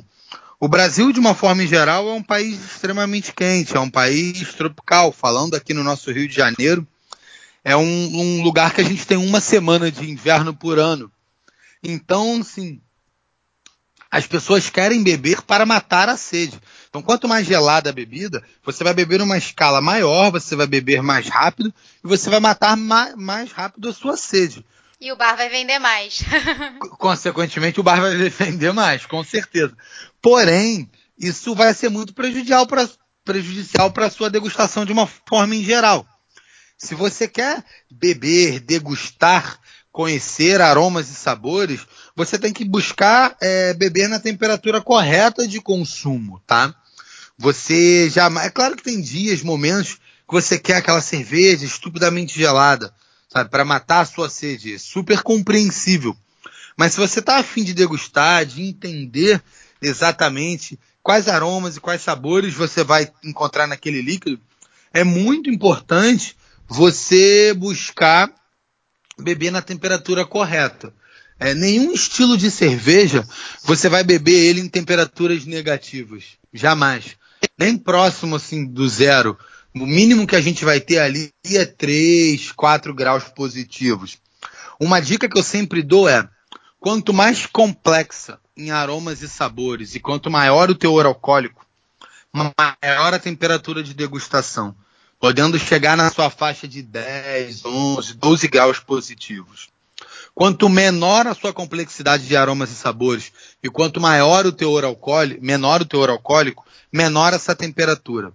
o 0.60 0.68
Brasil, 0.68 1.14
de 1.14 1.20
uma 1.20 1.34
forma 1.34 1.66
geral, 1.66 2.10
é 2.10 2.14
um 2.14 2.24
país 2.24 2.60
extremamente 2.64 3.32
quente, 3.32 3.76
é 3.76 3.80
um 3.80 3.90
país 3.90 4.54
tropical. 4.54 5.12
Falando 5.12 5.56
aqui 5.56 5.74
no 5.74 5.84
nosso 5.84 6.12
Rio 6.12 6.28
de 6.28 6.36
Janeiro, 6.36 6.86
é 7.64 7.76
um, 7.76 7.82
um 7.82 8.44
lugar 8.44 8.74
que 8.74 8.82
a 8.82 8.84
gente 8.84 9.08
tem 9.08 9.18
uma 9.18 9.40
semana 9.40 9.92
de 9.92 10.10
inverno 10.10 10.54
por 10.54 10.78
ano. 10.78 11.12
Então, 11.84 12.42
assim, 12.42 12.82
as 14.10 14.26
pessoas 14.26 14.70
querem 14.70 15.04
beber 15.04 15.42
para 15.42 15.66
matar 15.66 16.10
a 16.10 16.18
sede. 16.18 16.60
Então, 16.90 17.02
quanto 17.02 17.28
mais 17.28 17.46
gelada 17.46 17.90
a 17.90 17.94
bebida, 17.94 18.44
você 18.64 18.84
vai 18.84 18.94
beber 18.94 19.22
uma 19.22 19.38
escala 19.38 19.80
maior, 19.80 20.32
você 20.32 20.56
vai 20.56 20.66
beber 20.66 21.04
mais 21.04 21.28
rápido 21.28 21.74
e 22.04 22.08
você 22.08 22.30
vai 22.30 22.40
matar 22.40 22.76
mais, 22.76 23.16
mais 23.16 23.52
rápido 23.52 23.90
a 23.90 23.94
sua 23.94 24.18
sede. 24.18 24.66
E 25.00 25.12
o 25.12 25.16
bar 25.16 25.36
vai 25.36 25.48
vender 25.48 25.78
mais. 25.78 26.22
Consequentemente, 26.98 27.80
o 27.80 27.84
bar 27.84 28.02
vai 28.02 28.16
vender 28.30 28.74
mais, 28.74 29.06
com 29.06 29.24
certeza. 29.24 29.76
Porém, 30.22 30.90
isso 31.18 31.54
vai 31.54 31.74
ser 31.74 31.90
muito 31.90 32.14
prejudicial 32.14 32.66
para 32.66 34.06
a 34.06 34.10
sua 34.10 34.30
degustação 34.30 34.86
de 34.86 34.92
uma 34.92 35.06
forma 35.06 35.56
em 35.56 35.64
geral. 35.64 36.06
Se 36.78 36.96
você 36.96 37.28
quer 37.28 37.64
beber, 37.92 38.60
degustar, 38.60 39.60
conhecer 39.92 40.62
aromas 40.62 41.10
e 41.10 41.16
sabores, 41.16 41.82
você 42.16 42.38
tem 42.38 42.52
que 42.52 42.66
buscar 42.66 43.36
é, 43.40 43.74
beber 43.76 44.08
na 44.08 44.20
temperatura 44.20 44.82
correta 44.82 45.48
de 45.48 45.62
consumo, 45.62 46.42
tá? 46.46 46.74
Você 47.38 48.10
já. 48.10 48.28
É 48.44 48.50
claro 48.50 48.76
que 48.76 48.84
tem 48.84 49.00
dias, 49.00 49.44
momentos 49.44 49.96
que 49.96 50.34
você 50.34 50.58
quer 50.58 50.78
aquela 50.78 51.02
cerveja 51.02 51.66
estupidamente 51.66 52.38
gelada 52.38 52.92
sabe, 53.28 53.50
para 53.50 53.66
matar 53.66 54.02
a 54.02 54.06
sua 54.06 54.30
sede. 54.30 54.74
É 54.74 54.78
super 54.78 55.22
compreensível. 55.22 56.16
Mas 56.76 56.94
se 56.94 57.00
você 57.00 57.20
está 57.20 57.38
afim 57.40 57.64
de 57.64 57.74
degustar, 57.74 58.46
de 58.46 58.62
entender 58.62 59.42
exatamente 59.82 60.80
quais 61.02 61.28
aromas 61.28 61.78
e 61.78 61.80
quais 61.82 62.02
sabores 62.02 62.54
você 62.54 62.84
vai 62.84 63.12
encontrar 63.24 63.68
naquele 63.68 64.02
líquido, 64.02 64.40
é 64.94 65.04
muito 65.04 65.50
importante 65.50 66.36
você 66.68 67.54
buscar 67.54 68.32
beber 69.18 69.52
na 69.52 69.62
temperatura 69.62 70.26
correta. 70.26 70.94
É, 71.40 71.54
nenhum 71.54 71.94
estilo 71.94 72.38
de 72.38 72.50
cerveja 72.50 73.28
você 73.64 73.88
vai 73.90 74.04
beber 74.04 74.34
ele 74.34 74.60
em 74.60 74.68
temperaturas 74.68 75.46
negativas. 75.46 76.24
Jamais. 76.54 77.16
Nem 77.58 77.78
próximo 77.78 78.36
assim 78.36 78.66
do 78.66 78.88
zero. 78.88 79.38
O 79.82 79.86
mínimo 79.86 80.26
que 80.26 80.36
a 80.36 80.42
gente 80.42 80.66
vai 80.66 80.80
ter 80.80 80.98
ali 80.98 81.32
é 81.46 81.66
3, 81.66 82.52
4 82.52 82.94
graus 82.96 83.26
positivos. 83.26 84.18
Uma 84.80 85.00
dica 85.00 85.30
que 85.30 85.38
eu 85.38 85.44
sempre 85.44 85.84
dou 85.84 86.10
é: 86.10 86.28
quanto 86.80 87.14
mais 87.14 87.46
complexa 87.46 88.40
em 88.56 88.72
aromas 88.72 89.22
e 89.22 89.30
sabores 89.30 89.94
e 89.94 90.00
quanto 90.00 90.32
maior 90.32 90.70
o 90.72 90.76
teor 90.76 91.06
alcoólico, 91.06 91.64
maior 92.34 93.14
a 93.14 93.20
temperatura 93.20 93.84
de 93.84 93.94
degustação, 93.94 94.76
podendo 95.20 95.60
chegar 95.60 95.96
na 95.96 96.10
sua 96.10 96.32
faixa 96.32 96.68
de 96.68 96.82
10, 96.82 97.66
11, 97.66 98.14
12 98.16 98.48
graus 98.48 98.80
positivos. 98.80 99.70
Quanto 100.34 100.70
menor 100.70 101.28
a 101.28 101.36
sua 101.36 101.54
complexidade 101.54 102.28
de 102.28 102.36
aromas 102.36 102.72
e 102.72 102.76
sabores 102.76 103.32
e 103.62 103.70
quanto 103.70 104.02
maior 104.02 104.46
o 104.46 104.52
teor 104.52 104.84
alcoólico, 104.84 105.44
menor 105.44 105.82
o 105.82 105.86
teor 105.86 106.10
alcoólico, 106.10 106.66
menor 106.92 107.34
essa 107.34 107.56
temperatura 107.56 108.34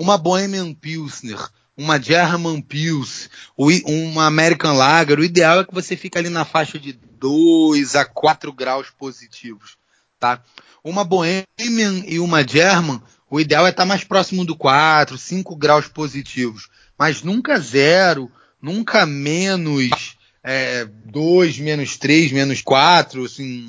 uma 0.00 0.16
Bohemian 0.16 0.72
Pilsner, 0.72 1.38
uma 1.76 2.00
German 2.00 2.62
Pils, 2.62 3.28
uma 3.54 4.24
American 4.24 4.74
Lager, 4.74 5.18
o 5.18 5.24
ideal 5.24 5.60
é 5.60 5.64
que 5.64 5.74
você 5.74 5.94
fique 5.94 6.16
ali 6.16 6.30
na 6.30 6.46
faixa 6.46 6.78
de 6.78 6.94
2 6.94 7.94
a 7.96 8.06
4 8.06 8.50
graus 8.50 8.88
positivos, 8.88 9.76
tá? 10.18 10.42
Uma 10.82 11.04
Bohemian 11.04 12.02
e 12.06 12.18
uma 12.18 12.42
German, 12.42 13.02
o 13.30 13.38
ideal 13.38 13.66
é 13.66 13.70
estar 13.70 13.84
mais 13.84 14.02
próximo 14.02 14.42
do 14.42 14.56
4, 14.56 15.18
5 15.18 15.54
graus 15.54 15.86
positivos, 15.86 16.70
mas 16.98 17.22
nunca 17.22 17.60
zero, 17.60 18.32
nunca 18.60 19.04
menos 19.04 20.16
é, 20.42 20.86
2, 21.04 21.58
menos 21.58 21.98
3, 21.98 22.32
menos 22.32 22.62
4, 22.62 23.26
assim, 23.26 23.68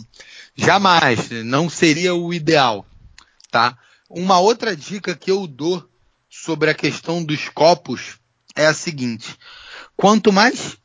jamais, 0.55 1.29
não 1.43 1.69
seria 1.69 2.15
o 2.15 2.33
ideal, 2.33 2.85
tá? 3.51 3.77
Uma 4.09 4.39
outra 4.39 4.73
dica 4.77 5.13
que 5.13 5.29
eu 5.29 5.45
dou 5.45 5.90
sobre 6.31 6.69
a 6.69 6.73
questão 6.73 7.21
dos 7.21 7.49
copos 7.49 8.17
é 8.55 8.65
a 8.65 8.73
seguinte: 8.73 9.37
quanto 9.97 10.31
mais 10.31 10.77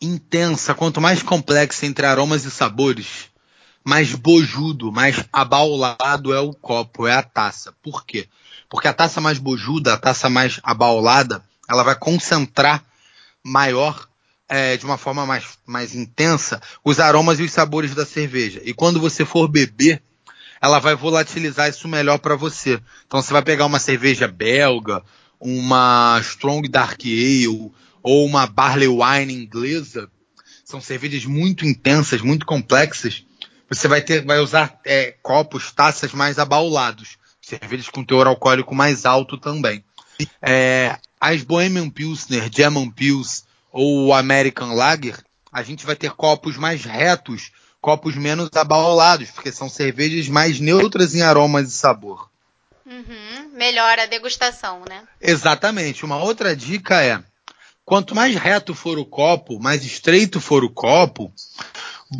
intensa, 0.00 0.74
quanto 0.74 1.00
mais 1.00 1.22
complexa 1.22 1.86
entre 1.86 2.04
aromas 2.04 2.44
e 2.44 2.50
sabores, 2.50 3.30
mais 3.82 4.14
bojudo, 4.14 4.92
mais 4.92 5.24
abaulado 5.32 6.34
é 6.34 6.38
o 6.38 6.52
copo, 6.52 7.06
é 7.06 7.14
a 7.14 7.22
taça. 7.22 7.72
Por 7.82 8.04
quê? 8.04 8.28
Porque 8.68 8.86
a 8.86 8.92
taça 8.92 9.20
mais 9.20 9.38
bojuda, 9.38 9.94
a 9.94 9.98
taça 9.98 10.28
mais 10.28 10.60
abaulada, 10.62 11.42
ela 11.68 11.82
vai 11.82 11.94
concentrar 11.94 12.84
maior, 13.42 14.06
é, 14.48 14.76
de 14.76 14.84
uma 14.84 14.98
forma 14.98 15.24
mais, 15.24 15.58
mais 15.64 15.94
intensa, 15.94 16.60
os 16.84 17.00
aromas 17.00 17.40
e 17.40 17.44
os 17.44 17.52
sabores 17.52 17.94
da 17.94 18.04
cerveja. 18.04 18.60
E 18.64 18.74
quando 18.74 19.00
você 19.00 19.24
for 19.24 19.48
beber, 19.48 20.02
ela 20.60 20.78
vai 20.78 20.94
volatilizar 20.94 21.68
isso 21.68 21.88
melhor 21.88 22.18
para 22.18 22.36
você. 22.36 22.80
Então 23.06 23.20
você 23.20 23.32
vai 23.32 23.42
pegar 23.42 23.66
uma 23.66 23.78
cerveja 23.78 24.26
belga, 24.28 25.02
uma 25.40 26.18
Strong 26.22 26.68
Dark 26.68 27.00
Ale 27.04 27.70
ou 28.02 28.24
uma 28.24 28.46
Barley 28.46 28.88
Wine 28.88 29.34
inglesa, 29.34 30.08
são 30.64 30.80
cervejas 30.80 31.24
muito 31.24 31.64
intensas, 31.64 32.20
muito 32.20 32.46
complexas. 32.46 33.24
Você 33.68 33.88
vai 33.88 34.00
ter, 34.00 34.24
vai 34.24 34.38
usar 34.38 34.80
é, 34.84 35.14
copos, 35.22 35.72
taças 35.72 36.12
mais 36.12 36.38
abaulados, 36.38 37.16
cervejas 37.40 37.88
com 37.88 38.04
teor 38.04 38.26
alcoólico 38.26 38.74
mais 38.74 39.04
alto 39.04 39.38
também. 39.38 39.84
É, 40.40 40.96
as 41.20 41.42
Bohemian 41.42 41.90
Pilsner, 41.90 42.48
German 42.52 42.90
Pils 42.90 43.44
ou 43.72 44.14
American 44.14 44.74
Lager, 44.74 45.16
a 45.52 45.62
gente 45.62 45.84
vai 45.84 45.96
ter 45.96 46.10
copos 46.12 46.56
mais 46.56 46.84
retos, 46.84 47.50
copos 47.86 48.16
menos 48.16 48.50
abaulados, 48.56 49.30
porque 49.30 49.52
são 49.52 49.68
cervejas 49.68 50.26
mais 50.26 50.58
neutras 50.58 51.14
em 51.14 51.22
aromas 51.22 51.68
e 51.68 51.70
sabor. 51.70 52.28
Uhum, 52.84 53.50
melhora 53.52 54.02
a 54.02 54.06
degustação, 54.06 54.82
né? 54.88 55.04
Exatamente. 55.20 56.04
Uma 56.04 56.16
outra 56.16 56.56
dica 56.56 57.00
é: 57.00 57.22
quanto 57.84 58.12
mais 58.12 58.34
reto 58.34 58.74
for 58.74 58.98
o 58.98 59.04
copo, 59.04 59.60
mais 59.60 59.84
estreito 59.84 60.40
for 60.40 60.64
o 60.64 60.70
copo, 60.70 61.32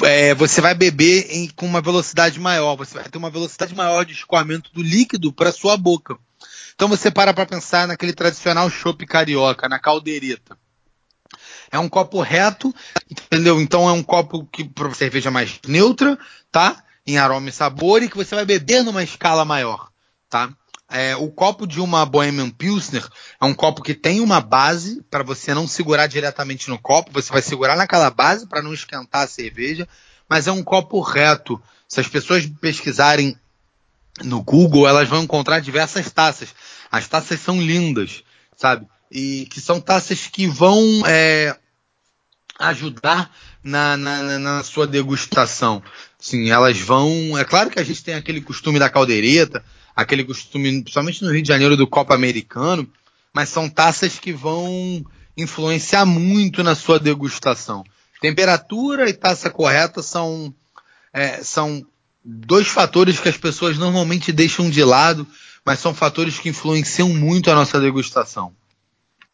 é, 0.05 0.37
você 0.37 0.61
vai 0.61 0.72
beber 0.72 1.26
em, 1.31 1.48
com 1.48 1.66
uma 1.66 1.81
velocidade 1.81 2.38
maior. 2.38 2.76
Você 2.76 2.94
vai 2.94 3.02
ter 3.02 3.18
uma 3.18 3.29
velocidade 3.29 3.74
maior 3.74 4.05
de 4.05 4.12
escoamento 4.12 4.70
do 4.72 4.85
líquido 4.85 5.33
para 5.33 5.50
sua 5.50 5.76
boca. 5.76 6.16
Então 6.76 6.87
você 6.87 7.11
para 7.11 7.35
para 7.35 7.44
pensar 7.44 7.88
naquele 7.88 8.12
tradicional 8.12 8.70
chopp 8.70 9.05
carioca, 9.05 9.68
na 9.68 9.81
caldeireta. 9.81 10.57
É 11.77 11.79
um 11.79 11.89
copo 11.89 12.21
reto, 12.21 12.75
entendeu? 13.11 13.61
Então 13.61 13.89
é 13.89 13.93
um 13.93 14.03
copo 14.03 14.47
que 14.47 14.65
para 14.65 14.93
cerveja 14.95 15.31
mais 15.31 15.61
neutra, 15.67 16.19
tá? 16.51 16.83
Em 17.07 17.19
aroma 17.19 17.49
e 17.49 17.53
sabor 17.53 18.03
e 18.03 18.09
que 18.09 18.17
você 18.17 18.35
vai 18.35 18.45
beber 18.45 18.83
numa 18.83 19.05
escala 19.05 19.45
maior, 19.45 19.91
tá? 20.29 20.51
É, 20.89 21.17
o 21.17 21.29
copo 21.29 21.67
de 21.67 21.81
uma 21.81 22.07
Bohemian 22.07 22.49
Pilsner 22.49 23.05
é 23.41 23.45
um 23.45 23.53
copo 23.53 23.83
que 23.83 23.93
tem 23.93 24.21
uma 24.21 24.41
base 24.41 25.03
para 25.11 25.25
você 25.25 25.53
não 25.53 25.67
segurar 25.67 26.07
diretamente 26.07 26.71
no 26.71 26.79
copo, 26.79 27.11
você 27.12 27.33
vai 27.33 27.43
segurar 27.43 27.77
naquela 27.77 28.09
base 28.09 28.47
para 28.47 28.62
não 28.62 28.73
esquentar 28.73 29.23
a 29.25 29.29
cerveja, 29.29 29.89
mas 30.29 30.47
é 30.47 30.53
um 30.53 30.62
copo 30.62 31.01
reto. 31.01 31.61
Se 31.89 32.01
as 32.01 32.09
pessoas 32.09 32.47
pesquisarem 32.61 33.37
no 34.23 34.43
Google, 34.43 34.87
elas 34.89 35.09
vão 35.09 35.23
encontrar 35.25 35.61
diversas 35.61 36.11
taças. 36.11 36.55
As 36.91 37.07
taças 37.09 37.41
são 37.41 37.61
lindas, 37.61 38.23
sabe? 38.57 38.87
E 39.11 39.47
que 39.51 39.61
são 39.61 39.81
taças 39.81 40.27
que 40.27 40.47
vão 40.47 41.03
é, 41.07 41.57
ajudar 42.59 43.31
na, 43.62 43.97
na, 43.97 44.38
na, 44.38 44.62
sua 44.62 44.87
degustação. 44.87 45.83
Sim, 46.19 46.51
elas 46.51 46.79
vão. 46.79 47.37
É 47.38 47.45
claro 47.45 47.71
que 47.71 47.79
a 47.79 47.85
gente 47.85 48.03
tem 48.03 48.14
aquele 48.14 48.40
costume 48.40 48.79
da 48.79 48.88
caldeireta, 48.88 49.64
aquele 49.95 50.25
costume, 50.25 50.83
principalmente 50.83 51.23
no 51.23 51.33
Rio 51.33 51.42
de 51.42 51.49
Janeiro, 51.49 51.77
do 51.77 51.87
copo 51.87 52.12
americano, 52.12 52.88
mas 53.35 53.49
são 53.49 53.69
taças 53.69 54.19
que 54.19 54.33
vão 54.33 55.05
influenciar 55.37 56.07
muito 56.07 56.62
na 56.62 56.75
sua 56.75 56.99
degustação. 56.99 57.85
Temperatura 58.21 59.09
e 59.09 59.12
taça 59.12 59.51
correta 59.51 60.03
são, 60.03 60.55
é, 61.12 61.42
são 61.42 61.87
dois 62.25 62.66
fatores 62.66 63.21
que 63.21 63.29
as 63.29 63.37
pessoas 63.37 63.77
normalmente 63.77 64.33
deixam 64.33 64.71
de 64.71 64.83
lado, 64.83 65.27
mas 65.64 65.79
são 65.79 65.92
fatores 65.92 66.38
que 66.38 66.49
influenciam 66.49 67.11
muito 67.11 67.51
a 67.51 67.55
nossa 67.55 67.79
degustação. 67.79 68.55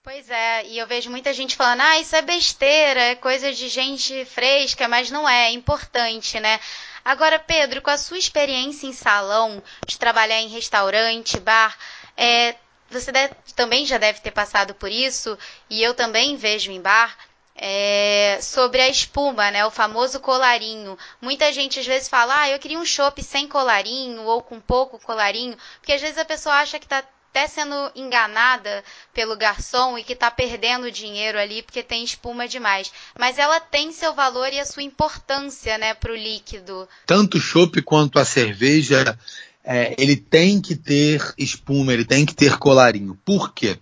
Pois 0.04 0.28
é, 0.30 0.66
e 0.66 0.78
eu 0.78 0.86
vejo 0.86 1.08
muita 1.10 1.32
gente 1.32 1.54
falando, 1.54 1.80
ah, 1.82 2.00
isso 2.00 2.16
é 2.16 2.22
besteira, 2.22 3.00
é 3.00 3.14
coisa 3.14 3.52
de 3.52 3.68
gente 3.68 4.24
fresca, 4.24 4.88
mas 4.88 5.12
não 5.12 5.28
é, 5.28 5.46
é 5.46 5.50
importante, 5.52 6.40
né? 6.40 6.58
Agora, 7.04 7.38
Pedro, 7.38 7.80
com 7.80 7.90
a 7.90 7.96
sua 7.96 8.18
experiência 8.18 8.84
em 8.88 8.92
salão, 8.92 9.62
de 9.86 9.96
trabalhar 9.96 10.40
em 10.40 10.48
restaurante, 10.48 11.38
bar, 11.38 11.78
é, 12.16 12.56
você 12.90 13.12
deve, 13.12 13.32
também 13.54 13.86
já 13.86 13.96
deve 13.96 14.18
ter 14.20 14.32
passado 14.32 14.74
por 14.74 14.90
isso, 14.90 15.38
e 15.70 15.80
eu 15.80 15.94
também 15.94 16.34
vejo 16.34 16.72
em 16.72 16.80
bar, 16.80 17.16
é, 17.54 18.40
sobre 18.42 18.80
a 18.80 18.88
espuma, 18.88 19.52
né? 19.52 19.64
O 19.64 19.70
famoso 19.70 20.18
colarinho. 20.18 20.98
Muita 21.20 21.52
gente 21.52 21.78
às 21.78 21.86
vezes 21.86 22.08
fala, 22.08 22.40
ah, 22.40 22.50
eu 22.50 22.58
queria 22.58 22.78
um 22.78 22.84
chopp 22.84 23.22
sem 23.22 23.46
colarinho 23.46 24.22
ou 24.22 24.42
com 24.42 24.60
pouco 24.60 24.98
colarinho, 24.98 25.56
porque 25.78 25.92
às 25.92 26.00
vezes 26.00 26.18
a 26.18 26.24
pessoa 26.24 26.56
acha 26.56 26.80
que 26.80 26.86
está 26.86 27.04
até 27.32 27.48
sendo 27.48 27.74
enganada 27.96 28.84
pelo 29.14 29.36
garçom 29.36 29.96
e 29.96 30.04
que 30.04 30.12
está 30.12 30.30
perdendo 30.30 30.92
dinheiro 30.92 31.38
ali 31.38 31.62
porque 31.62 31.82
tem 31.82 32.04
espuma 32.04 32.46
demais. 32.46 32.92
Mas 33.18 33.38
ela 33.38 33.58
tem 33.58 33.90
seu 33.90 34.14
valor 34.14 34.52
e 34.52 34.60
a 34.60 34.66
sua 34.66 34.82
importância, 34.82 35.78
né, 35.78 35.94
para 35.94 36.12
o 36.12 36.16
líquido. 36.16 36.86
Tanto 37.06 37.38
o 37.38 37.40
chopp 37.40 37.80
quanto 37.80 38.18
a 38.18 38.24
cerveja, 38.24 39.18
é, 39.64 39.94
ele 39.98 40.14
tem 40.14 40.60
que 40.60 40.76
ter 40.76 41.32
espuma, 41.38 41.94
ele 41.94 42.04
tem 42.04 42.26
que 42.26 42.34
ter 42.34 42.58
colarinho. 42.58 43.18
Por 43.24 43.54
quê? 43.54 43.78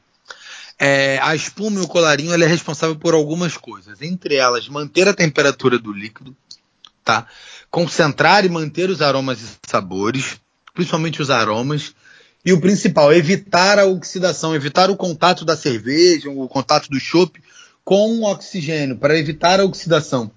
É, 0.79 1.19
a 1.21 1.35
espuma 1.35 1.81
e 1.81 1.83
o 1.83 1.89
colarinho 1.89 2.33
ele 2.33 2.45
é 2.45 2.49
responsável 2.49 2.95
por 2.95 3.15
algumas 3.15 3.57
coisas, 3.57 4.01
entre 4.01 4.37
elas 4.37 4.69
manter 4.69 5.09
a 5.09 5.13
temperatura 5.13 5.77
do 5.77 5.93
líquido, 5.93 6.35
tá? 7.05 7.27
concentrar 7.69 8.45
e 8.45 8.49
manter 8.49 8.91
os 8.91 9.03
aromas 9.03 9.41
e 9.41 9.69
sabores, 9.69 10.41
principalmente 10.73 11.21
os 11.21 11.31
aromas, 11.31 11.95
e 12.45 12.53
o 12.53 12.61
principal, 12.61 13.13
evitar 13.13 13.79
a 13.79 13.85
oxidação, 13.85 14.55
evitar 14.55 14.91
o 14.91 14.97
contato 14.97 15.45
da 15.45 15.57
cerveja, 15.57 16.31
o 16.31 16.49
contato 16.49 16.89
do 16.89 16.99
chopp 16.99 17.41
com 17.85 18.19
o 18.19 18.25
oxigênio, 18.25 18.97
para 18.97 19.19
evitar 19.19 19.61
a 19.61 19.65
oxidação. 19.65 20.31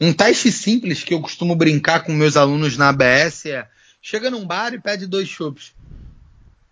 Um 0.00 0.12
teste 0.12 0.52
simples 0.52 1.02
que 1.02 1.14
eu 1.14 1.20
costumo 1.20 1.56
brincar 1.56 2.04
com 2.04 2.12
meus 2.12 2.36
alunos 2.36 2.76
na 2.76 2.90
ABS 2.90 3.46
é: 3.46 3.66
chega 4.00 4.30
num 4.30 4.46
bar 4.46 4.72
e 4.74 4.80
pede 4.80 5.06
dois 5.06 5.28
chopps. 5.28 5.72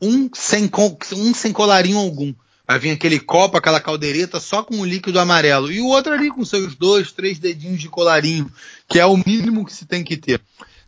Um 0.00 0.28
sem, 0.34 0.70
um 1.14 1.34
sem 1.34 1.52
colarinho 1.52 1.98
algum. 1.98 2.34
Vai 2.68 2.78
vir 2.78 2.90
aquele 2.90 3.20
copo, 3.20 3.56
aquela 3.56 3.80
caldeireta 3.80 4.40
só 4.40 4.62
com 4.62 4.80
o 4.80 4.84
líquido 4.84 5.18
amarelo. 5.20 5.70
E 5.70 5.80
o 5.80 5.86
outro 5.86 6.12
ali 6.12 6.30
com 6.30 6.44
seus 6.44 6.74
dois, 6.74 7.12
três 7.12 7.38
dedinhos 7.38 7.80
de 7.80 7.88
colarinho, 7.88 8.50
que 8.88 8.98
é 8.98 9.06
o 9.06 9.16
mínimo 9.16 9.64
que 9.64 9.72
se 9.72 9.86
tem 9.86 10.02
que 10.04 10.16
ter. 10.16 10.40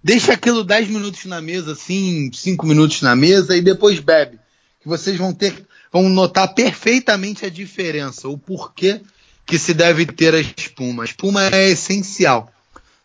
Deixa 0.09 0.33
aquilo 0.33 0.64
10 0.64 0.88
minutos 0.88 1.27
na 1.27 1.38
mesa, 1.38 1.73
assim, 1.73 2.31
5 2.33 2.66
minutos 2.66 3.03
na 3.03 3.14
mesa 3.14 3.55
e 3.55 3.61
depois 3.61 4.01
bebe. 4.01 4.38
Que 4.81 4.88
vocês 4.88 5.18
vão 5.18 5.35
ter, 5.35 5.66
vão 5.92 6.09
notar 6.09 6.55
perfeitamente 6.55 7.44
a 7.44 7.51
diferença, 7.51 8.27
o 8.27 8.38
porquê 8.38 9.03
que 9.44 9.59
se 9.59 9.75
deve 9.75 10.07
ter 10.07 10.35
a 10.35 10.40
espuma. 10.40 11.03
A 11.03 11.05
espuma 11.05 11.44
é 11.49 11.68
essencial, 11.68 12.51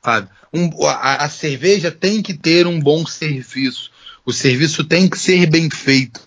sabe? 0.01 0.29
Um, 0.53 0.69
a, 0.87 1.25
a 1.25 1.29
cerveja 1.29 1.91
tem 1.91 2.21
que 2.21 2.33
ter 2.33 2.65
um 2.67 2.79
bom 2.79 3.05
serviço. 3.05 3.91
O 4.25 4.31
serviço 4.31 4.85
tem 4.85 5.09
que 5.09 5.19
ser 5.19 5.45
bem 5.47 5.69
feito. 5.69 6.21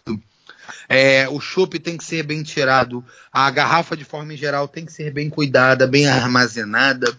É, 0.86 1.26
o 1.26 1.40
chopp 1.40 1.78
tem 1.78 1.96
que 1.96 2.04
ser 2.04 2.22
bem 2.22 2.42
tirado. 2.42 3.02
A 3.32 3.50
garrafa, 3.50 3.96
de 3.96 4.04
forma 4.04 4.36
geral, 4.36 4.68
tem 4.68 4.84
que 4.84 4.92
ser 4.92 5.10
bem 5.10 5.30
cuidada, 5.30 5.86
bem 5.86 6.06
armazenada. 6.06 7.18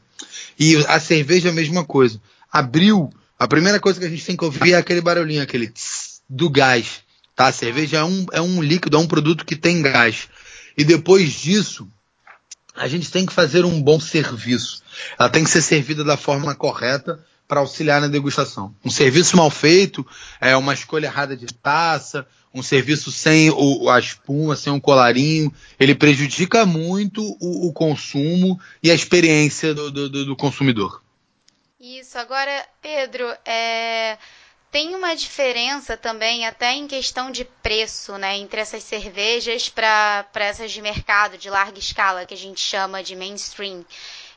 E 0.60 0.76
a 0.88 1.00
cerveja, 1.00 1.50
a 1.50 1.54
mesma 1.54 1.84
coisa. 1.84 2.22
Abriu, 2.52 3.12
a 3.40 3.48
primeira 3.48 3.80
coisa 3.80 4.00
que 4.00 4.06
a 4.06 4.10
gente 4.10 4.26
tem 4.26 4.36
que 4.36 4.44
ouvir 4.44 4.74
é 4.74 4.78
aquele 4.78 5.02
barulhinho, 5.02 5.42
aquele 5.42 5.68
tss 5.68 6.22
do 6.30 6.50
gás. 6.50 7.02
Tá? 7.36 7.48
A 7.48 7.52
cerveja 7.52 7.98
é 7.98 8.04
um, 8.04 8.26
é 8.32 8.42
um 8.42 8.62
líquido, 8.62 8.98
é 8.98 9.00
um 9.00 9.08
produto 9.08 9.46
que 9.46 9.56
tem 9.56 9.82
gás. 9.82 10.28
E 10.78 10.84
depois 10.84 11.32
disso, 11.34 11.88
a 12.76 12.88
gente 12.88 13.12
tem 13.12 13.26
que 13.26 13.34
fazer 13.34 13.64
um 13.66 13.82
bom 13.82 14.00
serviço. 14.00 14.82
Ela 15.20 15.30
tem 15.30 15.44
que 15.44 15.50
ser 15.50 15.62
servida 15.62 16.04
da 16.04 16.18
forma 16.18 16.54
correta 16.56 17.24
para 17.48 17.60
auxiliar 17.60 18.02
na 18.02 18.08
degustação. 18.08 18.76
Um 18.84 18.90
serviço 18.90 19.38
mal 19.38 19.50
feito 19.50 20.06
é 20.42 20.56
uma 20.58 20.74
escolha 20.74 21.06
errada 21.06 21.38
de 21.38 21.46
taça, 21.46 22.28
um 22.54 22.62
serviço 22.62 23.12
sem 23.12 23.50
o, 23.52 23.90
a 23.90 24.00
espuma, 24.00 24.56
sem 24.56 24.74
um 24.74 24.80
colarinho, 24.80 25.54
ele 25.80 25.96
prejudica 25.96 26.66
muito 26.66 27.24
o, 27.40 27.68
o 27.68 27.74
consumo 27.74 28.60
e 28.82 28.92
a 28.92 28.96
experiência 28.96 29.74
do, 29.74 29.92
do, 29.92 30.26
do 30.26 30.36
consumidor. 30.36 31.02
Isso, 31.80 32.18
agora, 32.18 32.68
Pedro, 32.82 33.24
é, 33.46 34.18
tem 34.72 34.96
uma 34.96 35.16
diferença 35.16 35.96
também, 35.96 36.48
até 36.48 36.74
em 36.74 36.88
questão 36.88 37.30
de 37.30 37.46
preço, 37.46 38.18
né, 38.18 38.36
entre 38.36 38.60
essas 38.60 38.84
cervejas 38.84 39.70
para 39.70 40.26
essas 40.36 40.72
de 40.72 40.82
mercado, 40.82 41.38
de 41.38 41.52
larga 41.52 41.78
escala, 41.78 42.26
que 42.26 42.34
a 42.34 42.38
gente 42.38 42.60
chama 42.60 43.04
de 43.04 43.16
mainstream. 43.16 43.86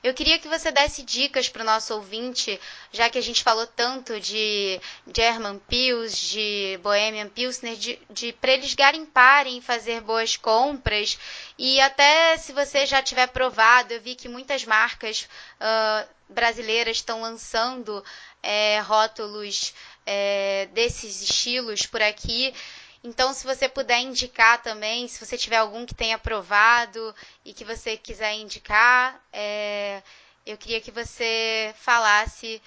Eu 0.03 0.13
queria 0.13 0.39
que 0.39 0.49
você 0.49 0.71
desse 0.71 1.03
dicas 1.03 1.49
para 1.49 1.63
o 1.63 1.65
nosso 1.65 1.95
ouvinte, 1.95 2.61
já 2.93 3.09
que 3.09 3.17
a 3.19 3.23
gente 3.23 3.43
falou 3.43 3.67
tanto 3.67 4.21
de 4.21 4.79
German 5.15 5.59
Pils, 5.61 6.17
de 6.17 6.79
Bohemian 6.83 7.29
Pilsner, 7.29 7.75
de, 7.77 7.99
de 8.11 8.33
para 8.33 8.53
eles 8.53 8.75
garimparem 8.75 9.61
fazer 9.61 10.01
boas 10.03 10.37
compras. 10.37 11.19
E 11.59 11.81
até 11.81 12.37
se 12.39 12.53
você 12.53 12.87
já 12.87 13.03
tiver 13.03 13.27
provado, 13.29 13.93
eu 13.93 14.01
vi 14.01 14.15
que 14.15 14.29
muitas 14.29 14.65
marcas 14.65 15.29
uh, 15.61 16.20
brasileiras 16.31 16.97
estão 16.99 17.21
lançando 17.21 18.03
é, 18.43 18.81
rótulos 18.81 19.75
é, 20.07 20.69
desses 20.73 21.23
estilos 21.23 21.87
por 21.87 22.01
aqui. 22.01 22.55
Então, 23.03 23.33
se 23.33 23.47
você 23.47 23.69
puder 23.69 24.01
indicar 24.01 24.63
também, 24.63 25.09
se 25.09 25.25
você 25.25 25.37
tiver 25.37 25.57
algum 25.57 25.87
que 25.87 25.95
tenha 25.95 26.17
aprovado 26.17 27.15
e 27.45 27.53
que 27.53 27.65
você 27.65 27.97
quiser 27.97 28.35
indicar, 28.35 29.19
é, 29.33 30.03
eu 30.45 30.57
queria 30.59 30.81
que 30.81 30.91
você 30.91 31.75
falasse 31.79 32.61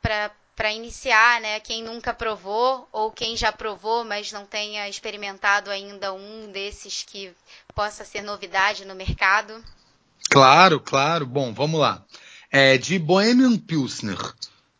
para 0.00 0.72
iniciar, 0.72 1.40
né? 1.42 1.60
Quem 1.60 1.82
nunca 1.82 2.14
provou 2.14 2.88
ou 2.90 3.12
quem 3.12 3.36
já 3.36 3.52
provou, 3.52 4.02
mas 4.04 4.32
não 4.32 4.46
tenha 4.46 4.88
experimentado 4.88 5.70
ainda 5.70 6.12
um 6.14 6.50
desses 6.50 7.02
que 7.02 7.34
possa 7.74 8.04
ser 8.04 8.22
novidade 8.22 8.86
no 8.86 8.94
mercado. 8.94 9.62
Claro, 10.30 10.80
claro. 10.80 11.26
Bom, 11.26 11.52
vamos 11.52 11.78
lá. 11.78 12.02
É, 12.56 12.78
de 12.78 12.98
Bohemian 12.98 13.58
Pilsner, 13.58 14.16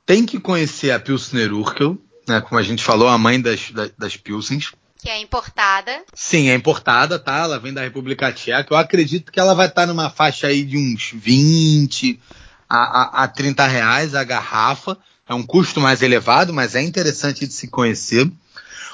tem 0.06 0.24
que 0.24 0.40
conhecer 0.40 0.92
a 0.92 0.98
Pilsner 0.98 1.52
Urkel, 1.52 1.98
né? 2.26 2.40
Como 2.40 2.58
a 2.58 2.62
gente 2.62 2.82
falou, 2.82 3.06
a 3.06 3.18
mãe 3.18 3.38
das, 3.38 3.70
das, 3.70 3.90
das 3.98 4.16
Pilsens. 4.16 4.72
Que 4.96 5.10
é 5.10 5.20
importada. 5.20 6.02
Sim, 6.14 6.48
é 6.48 6.54
importada, 6.54 7.18
tá? 7.18 7.40
Ela 7.40 7.58
vem 7.58 7.74
da 7.74 7.82
República 7.82 8.32
Tcheca. 8.32 8.72
Eu 8.72 8.78
acredito 8.78 9.30
que 9.30 9.38
ela 9.38 9.54
vai 9.54 9.66
estar 9.66 9.84
numa 9.86 10.08
faixa 10.08 10.46
aí 10.46 10.64
de 10.64 10.78
uns 10.78 11.10
20 11.12 12.18
a, 12.66 12.76
a, 12.78 13.24
a 13.24 13.28
30 13.28 13.66
reais 13.66 14.14
a 14.14 14.24
garrafa. 14.24 14.96
É 15.28 15.34
um 15.34 15.42
custo 15.42 15.78
mais 15.78 16.00
elevado, 16.00 16.54
mas 16.54 16.74
é 16.74 16.82
interessante 16.82 17.46
de 17.46 17.52
se 17.52 17.68
conhecer. 17.68 18.26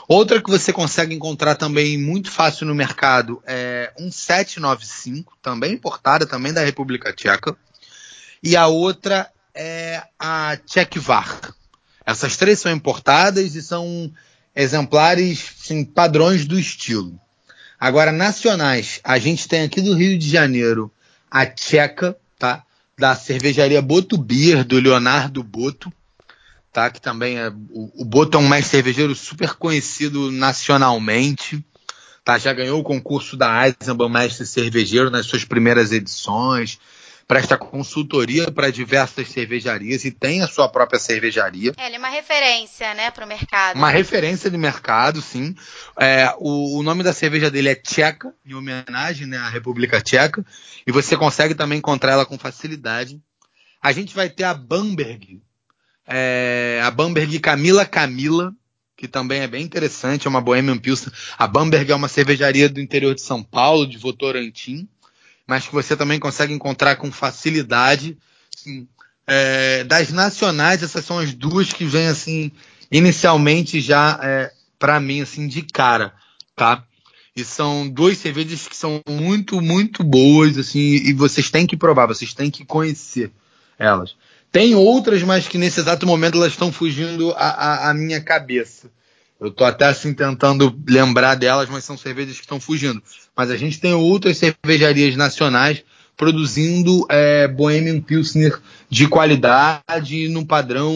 Outra 0.09 0.43
que 0.43 0.51
você 0.51 0.73
consegue 0.73 1.15
encontrar 1.15 1.55
também 1.55 1.97
muito 1.97 2.33
fácil 2.33 2.67
no 2.67 2.75
mercado 2.75 3.41
é 3.47 3.93
um 3.97 4.11
795, 4.11 5.39
também 5.41 5.73
importada, 5.73 6.27
também 6.27 6.53
da 6.53 6.65
República 6.65 7.13
Tcheca. 7.13 7.57
E 8.43 8.57
a 8.57 8.67
outra 8.67 9.31
é 9.55 10.03
a 10.19 10.57
Tchekvar. 10.57 11.55
Essas 12.05 12.37
três 12.37 12.59
são 12.59 12.73
importadas 12.73 13.55
e 13.55 13.63
são 13.63 14.13
exemplares 14.55 15.53
sim, 15.57 15.85
padrões 15.85 16.45
do 16.45 16.59
estilo. 16.59 17.19
Agora, 17.79 18.13
nacionais, 18.13 19.01
a 19.03 19.19
gente 19.19 19.49
tem 19.49 19.63
aqui 19.63 19.81
do 19.81 19.95
Rio 19.95 20.19
de 20.19 20.29
Janeiro 20.29 20.91
a 21.31 21.47
tcheca, 21.47 22.17
tá? 22.39 22.65
Da 22.99 23.17
cervejaria 23.17 23.81
Boto 23.81 24.19
Beer, 24.19 24.65
do 24.65 24.79
Leonardo 24.79 25.43
Boto, 25.43 25.93
tá? 26.73 26.91
Que 26.91 27.01
também 27.01 27.39
é. 27.39 27.49
O, 27.49 28.03
o 28.03 28.05
Boto 28.05 28.37
é 28.37 28.41
um 28.41 28.49
mestre 28.49 28.71
cervejeiro 28.71 29.15
super 29.15 29.55
conhecido 29.55 30.31
nacionalmente. 30.31 31.65
Tá, 32.25 32.39
já 32.39 32.53
ganhou 32.53 32.79
o 32.79 32.85
concurso 32.85 33.37
da 33.37 33.67
Eisenbahn 33.67 34.09
Mestre 34.09 34.47
Cervejeiro 34.47 35.11
nas 35.11 35.27
suas 35.27 35.45
primeiras 35.45 35.91
edições 35.91 36.79
presta 37.33 37.57
consultoria 37.57 38.53
para 38.53 38.71
diversas 38.71 39.27
cervejarias 39.31 40.05
e 40.05 40.11
tem 40.11 40.43
a 40.43 40.47
sua 40.47 40.69
própria 40.69 41.01
cervejaria. 41.01 41.73
É, 41.79 41.87
ele 41.87 41.97
é 41.97 41.99
uma 41.99 42.11
referência, 42.11 42.93
né, 42.93 43.11
para 43.11 43.25
o 43.25 43.29
mercado. 43.29 43.75
Uma 43.75 43.89
referência 43.89 44.51
de 44.51 44.59
mercado, 44.59 45.23
sim. 45.23 45.55
É, 45.99 46.31
o, 46.37 46.79
o, 46.79 46.83
nome 46.83 47.03
da 47.03 47.15
cerveja 47.15 47.51
dele 47.51 47.71
é 47.71 47.75
Tcheca, 47.75 48.35
em 48.45 48.53
homenagem 48.53 49.27
né, 49.27 49.39
à 49.39 49.49
República 49.49 49.99
Tcheca, 49.99 50.45
e 50.87 50.93
você 50.93 51.17
consegue 51.17 51.55
também 51.55 51.79
encontrar 51.79 52.13
ela 52.13 52.27
com 52.27 52.37
facilidade. 52.37 53.19
A 53.81 53.93
gente 53.93 54.15
vai 54.15 54.29
ter 54.29 54.45
a 54.45 54.53
Bamberg, 54.53 55.41
é, 56.07 56.83
a 56.85 56.91
Bamberg 56.91 57.41
Camila 57.41 57.87
Camila, 57.87 58.53
que 58.95 59.09
também 59.09 59.41
é 59.41 59.47
bem 59.47 59.65
interessante, 59.65 60.27
é 60.27 60.31
uma 60.31 60.43
Bohemian 60.43 60.77
Pilsen. 60.77 61.11
A 61.39 61.47
Bamberg 61.47 61.91
é 61.91 61.95
uma 61.95 62.09
cervejaria 62.09 62.69
do 62.69 62.79
interior 62.79 63.15
de 63.15 63.23
São 63.23 63.43
Paulo, 63.43 63.87
de 63.87 63.97
Votorantim 63.97 64.87
mas 65.53 65.67
que 65.67 65.75
você 65.75 65.95
também 65.95 66.19
consegue 66.19 66.55
encontrar 66.55 66.97
com 66.97 67.13
facilidade. 67.13 68.17
Assim, 68.57 68.89
é, 69.27 69.85
das 69.85 70.11
nacionais, 70.11 70.83
essas 70.83 71.05
são 71.05 71.19
as 71.19 71.35
duas 71.35 71.75
que 71.75 71.85
vêm 71.85 72.07
assim 72.07 72.51
inicialmente 72.91 73.79
já 73.79 74.19
é, 74.23 74.51
para 74.79 74.99
mim 74.99 75.21
assim 75.21 75.47
de 75.47 75.61
cara, 75.61 76.15
tá? 76.57 76.83
E 77.37 77.45
são 77.45 77.87
duas 77.87 78.17
cervejas 78.17 78.67
que 78.67 78.75
são 78.75 79.03
muito, 79.07 79.61
muito 79.61 80.03
boas, 80.03 80.57
assim, 80.57 80.79
e 80.79 81.13
vocês 81.13 81.51
têm 81.51 81.67
que 81.67 81.77
provar, 81.77 82.07
vocês 82.07 82.33
têm 82.33 82.51
que 82.51 82.65
conhecer 82.65 83.31
elas. 83.79 84.17
Tem 84.51 84.75
outras, 84.75 85.23
mas 85.23 85.47
que 85.47 85.59
nesse 85.59 85.81
exato 85.81 86.07
momento 86.07 86.39
elas 86.39 86.53
estão 86.53 86.73
fugindo 86.73 87.35
à 87.37 87.93
minha 87.95 88.23
cabeça. 88.23 88.91
Eu 89.43 89.51
tô 89.51 89.65
até 89.65 89.87
assim 89.87 90.15
tentando 90.15 90.73
lembrar 90.89 91.35
delas, 91.35 91.69
mas 91.69 91.83
são 91.83 91.99
cervejas 91.99 92.37
que 92.37 92.43
estão 92.43 92.61
fugindo. 92.61 93.03
Mas 93.37 93.51
a 93.51 93.57
gente 93.57 93.81
tem 93.81 93.93
outras 93.93 94.39
cervejarias 94.39 95.17
nacionais 95.17 95.83
produzindo 96.17 97.05
é, 97.09 97.49
Bohemian 97.49 98.01
Pilsner 98.01 98.57
de 98.89 99.09
qualidade 99.09 100.29
no 100.29 100.47
padrão 100.47 100.95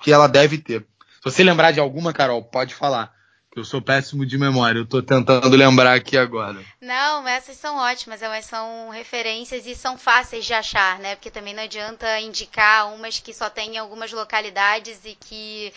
que 0.00 0.12
ela 0.12 0.28
deve 0.28 0.58
ter. 0.58 0.86
Se 1.14 1.24
você 1.24 1.42
lembrar 1.42 1.72
de 1.72 1.80
alguma, 1.80 2.12
Carol, 2.12 2.44
pode 2.44 2.72
falar. 2.72 3.12
Que 3.52 3.58
eu 3.58 3.64
sou 3.64 3.82
péssimo 3.82 4.24
de 4.24 4.38
memória, 4.38 4.78
eu 4.78 4.86
tô 4.86 5.02
tentando 5.02 5.54
lembrar 5.54 5.94
aqui 5.94 6.16
agora. 6.16 6.58
Não, 6.80 7.28
essas 7.28 7.56
são 7.56 7.76
ótimas, 7.76 8.22
elas 8.22 8.46
são 8.46 8.88
referências 8.90 9.66
e 9.66 9.74
são 9.74 9.98
fáceis 9.98 10.46
de 10.46 10.54
achar, 10.54 10.98
né? 11.00 11.16
Porque 11.16 11.30
também 11.30 11.52
não 11.52 11.62
adianta 11.62 12.18
indicar 12.20 12.94
umas 12.94 13.18
que 13.18 13.34
só 13.34 13.50
tem 13.50 13.74
em 13.74 13.78
algumas 13.78 14.10
localidades 14.10 15.00
e 15.04 15.14
que 15.14 15.70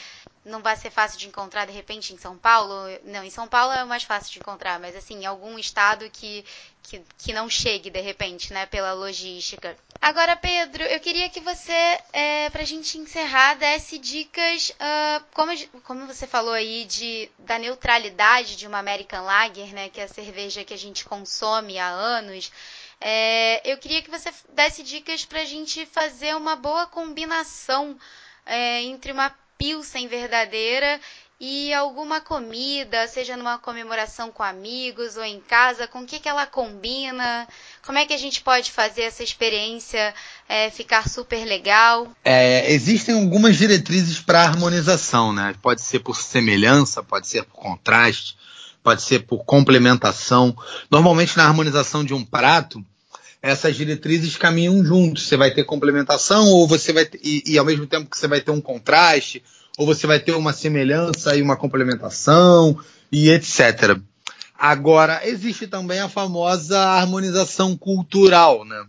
não 0.46 0.62
vai 0.62 0.78
ser 0.78 0.92
fácil 0.92 1.18
de 1.18 1.28
encontrar 1.28 1.66
de 1.66 1.72
repente 1.74 2.14
em 2.14 2.18
São 2.18 2.38
Paulo. 2.38 2.74
Não, 3.04 3.24
em 3.24 3.30
São 3.32 3.48
Paulo 3.48 3.74
é 3.74 3.84
mais 3.84 4.04
fácil 4.04 4.32
de 4.32 4.40
encontrar, 4.40 4.80
mas 4.80 4.96
assim, 4.96 5.24
em 5.24 5.26
algum 5.26 5.58
estado 5.58 6.08
que, 6.12 6.46
que, 6.84 7.02
que 7.18 7.34
não 7.34 7.50
chegue 7.50 7.90
de 7.90 8.00
repente, 8.00 8.54
né, 8.54 8.68
pela 8.68 8.94
logística. 8.94 9.76
Agora, 10.00 10.36
Pedro, 10.36 10.84
eu 10.84 11.00
queria 11.00 11.30
que 11.30 11.40
você, 11.40 12.00
é, 12.14 12.48
para 12.52 12.62
a 12.62 12.66
gente 12.66 12.96
encerrar, 12.98 13.56
desse 13.56 13.98
dicas, 13.98 14.70
uh, 14.70 15.26
como, 15.34 15.52
como 15.82 16.06
você 16.06 16.28
falou 16.28 16.54
aí, 16.54 16.86
de, 16.86 17.28
da 17.40 17.58
neutralidade 17.58 18.56
de 18.56 18.68
uma 18.68 18.78
American 18.78 19.26
Lager, 19.26 19.74
né, 19.74 19.90
que 19.90 20.00
é 20.00 20.04
a 20.04 20.08
cerveja 20.08 20.64
que 20.64 20.76
a 20.76 20.78
gente 20.78 21.06
consome 21.06 21.80
há 21.80 21.88
anos. 21.88 22.52
É, 23.02 23.62
eu 23.70 23.78
queria 23.78 24.02
que 24.04 24.12
você 24.12 24.32
desse 24.50 24.84
dicas 24.84 25.26
para 25.26 25.42
a 25.42 25.46
gente 25.46 25.86
fazer 25.88 26.36
uma 26.36 26.56
boa 26.56 26.86
combinação 26.86 27.98
é, 28.46 28.84
entre 28.84 29.12
uma 29.12 29.30
pilsen 29.58 30.08
verdadeira 30.08 31.00
e 31.40 31.74
alguma 31.74 32.22
comida, 32.22 33.08
seja 33.08 33.36
numa 33.36 33.58
comemoração 33.58 34.32
com 34.32 34.42
amigos 34.42 35.18
ou 35.18 35.24
em 35.24 35.42
casa, 35.42 35.86
com 35.86 36.00
o 36.00 36.06
que, 36.06 36.20
que 36.20 36.30
ela 36.30 36.46
combina? 36.46 37.48
Como 37.86 37.98
é 37.98 38.06
que 38.06 38.14
a 38.14 38.18
gente 38.18 38.42
pode 38.42 38.72
fazer 38.72 39.02
essa 39.02 39.22
experiência 39.22 40.14
é, 40.48 40.70
ficar 40.72 41.10
super 41.10 41.44
legal? 41.44 42.10
É, 42.24 42.72
existem 42.72 43.16
algumas 43.16 43.58
diretrizes 43.58 44.20
para 44.20 44.44
harmonização, 44.44 45.34
né? 45.34 45.54
Pode 45.62 45.82
ser 45.82 46.00
por 46.00 46.16
semelhança, 46.16 47.04
pode 47.04 47.28
ser 47.28 47.44
por 47.44 47.56
contraste, 47.56 48.38
pode 48.82 49.02
ser 49.02 49.26
por 49.26 49.44
complementação. 49.44 50.56
Normalmente 50.90 51.36
na 51.36 51.46
harmonização 51.46 52.04
de 52.06 52.14
um 52.14 52.24
prato, 52.24 52.84
essas 53.46 53.76
diretrizes 53.76 54.36
caminham 54.36 54.84
juntos. 54.84 55.28
Você 55.28 55.38
vai 55.38 55.52
ter 55.52 55.64
complementação, 55.64 56.48
ou 56.48 56.68
você 56.68 56.92
vai 56.92 57.06
ter, 57.06 57.20
e, 57.24 57.44
e, 57.46 57.60
ao 57.60 57.66
mesmo 57.66 57.86
tempo 57.86 58.10
que 58.10 58.18
você 58.18 58.28
vai 58.28 58.42
ter 58.42 58.50
um 58.50 58.60
contraste, 58.60 59.44
ou 59.78 59.86
você 59.86 60.08
vai 60.08 60.20
ter 60.20 60.32
uma 60.32 60.52
semelhança 60.52 61.36
e 61.36 61.44
uma 61.44 61.56
complementação, 61.56 62.76
e 63.12 63.30
etc. 63.30 64.00
Agora, 64.58 65.22
existe 65.28 65.68
também 65.68 66.00
a 66.00 66.10
famosa 66.10 66.80
harmonização 66.80 67.78
cultural, 67.78 68.66
né? 68.66 68.84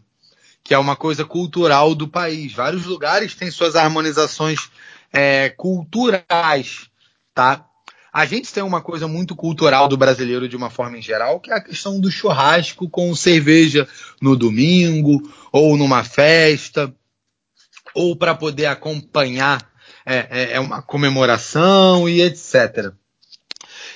Que 0.65 0.73
é 0.73 0.79
uma 0.79 0.97
coisa 0.97 1.23
cultural 1.23 1.95
do 1.95 2.09
país. 2.09 2.55
Vários 2.55 2.87
lugares 2.87 3.35
têm 3.35 3.51
suas 3.51 3.77
harmonizações 3.77 4.71
é, 5.13 5.51
culturais, 5.51 6.89
tá? 7.35 7.63
A 8.17 8.25
gente 8.25 8.51
tem 8.51 8.63
uma 8.63 8.81
coisa 8.81 9.07
muito 9.07 9.37
cultural 9.37 9.89
do 9.89 9.97
brasileiro 9.99 10.49
de 10.49 10.57
uma 10.57 10.71
forma 10.71 10.97
em 10.97 11.03
geral, 11.03 11.39
que 11.39 11.51
é 11.51 11.55
a 11.55 11.61
questão 11.61 12.01
do 12.01 12.11
churrasco 12.11 12.89
com 12.89 13.15
cerveja 13.15 13.87
no 14.23 14.35
domingo, 14.35 15.21
ou 15.53 15.77
numa 15.77 16.03
festa, 16.03 16.91
ou 17.95 18.17
para 18.17 18.35
poder 18.35 18.65
acompanhar 18.65 19.71
é, 20.07 20.29
é, 20.31 20.53
é, 20.53 20.61
uma 20.61 20.81
comemoração 20.81 22.09
e 22.09 22.23
etc. 22.23 22.91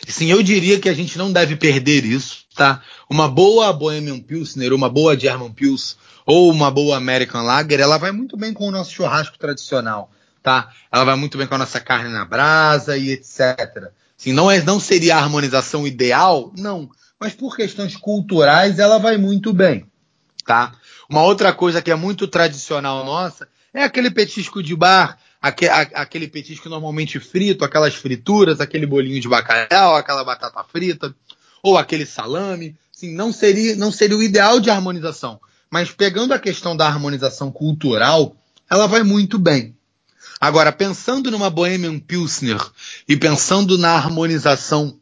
Sim, 0.06 0.30
eu 0.30 0.42
diria 0.42 0.78
que 0.78 0.90
a 0.90 0.94
gente 0.94 1.16
não 1.16 1.32
deve 1.32 1.56
perder 1.56 2.04
isso, 2.04 2.44
tá? 2.54 2.82
Uma 3.08 3.26
boa 3.26 3.72
Bohemian 3.72 4.20
Pilsner, 4.20 4.74
uma 4.74 4.90
boa 4.90 5.18
German 5.18 5.50
Pils 5.50 5.96
ou 6.26 6.50
uma 6.50 6.70
boa 6.70 6.98
American 6.98 7.42
Lager, 7.42 7.80
ela 7.80 7.96
vai 7.96 8.12
muito 8.12 8.36
bem 8.36 8.52
com 8.52 8.68
o 8.68 8.70
nosso 8.70 8.92
churrasco 8.92 9.38
tradicional, 9.38 10.10
tá? 10.42 10.70
Ela 10.92 11.04
vai 11.04 11.16
muito 11.16 11.38
bem 11.38 11.46
com 11.46 11.54
a 11.54 11.58
nossa 11.58 11.80
carne 11.80 12.10
na 12.10 12.26
brasa 12.26 12.98
e 12.98 13.12
etc. 13.12 13.90
Assim, 14.20 14.34
não, 14.34 14.50
é, 14.50 14.62
não 14.62 14.78
seria 14.78 15.16
a 15.16 15.18
harmonização 15.18 15.86
ideal? 15.86 16.52
Não. 16.58 16.90
Mas 17.18 17.32
por 17.32 17.56
questões 17.56 17.96
culturais 17.96 18.78
ela 18.78 18.98
vai 18.98 19.16
muito 19.16 19.50
bem. 19.50 19.86
Tá? 20.44 20.74
Uma 21.08 21.22
outra 21.22 21.54
coisa 21.54 21.80
que 21.80 21.90
é 21.90 21.94
muito 21.94 22.28
tradicional 22.28 23.02
nossa 23.02 23.48
é 23.72 23.82
aquele 23.82 24.10
petisco 24.10 24.62
de 24.62 24.76
bar, 24.76 25.18
aquele 25.40 26.28
petisco 26.28 26.68
normalmente 26.68 27.18
frito, 27.18 27.64
aquelas 27.64 27.94
frituras, 27.94 28.60
aquele 28.60 28.84
bolinho 28.84 29.20
de 29.20 29.28
bacalhau, 29.28 29.96
aquela 29.96 30.22
batata 30.22 30.62
frita, 30.64 31.14
ou 31.62 31.78
aquele 31.78 32.04
salame. 32.04 32.76
Assim, 32.94 33.14
não, 33.14 33.32
seria, 33.32 33.74
não 33.76 33.90
seria 33.90 34.18
o 34.18 34.22
ideal 34.22 34.60
de 34.60 34.68
harmonização. 34.68 35.40
Mas 35.70 35.90
pegando 35.92 36.34
a 36.34 36.38
questão 36.38 36.76
da 36.76 36.86
harmonização 36.86 37.50
cultural, 37.50 38.36
ela 38.70 38.86
vai 38.86 39.02
muito 39.02 39.38
bem. 39.38 39.74
Agora, 40.40 40.72
pensando 40.72 41.30
numa 41.30 41.50
Bohemian 41.50 41.98
Pilsner 41.98 42.58
e 43.06 43.14
pensando 43.14 43.76
na 43.76 43.90
harmonização 43.90 44.98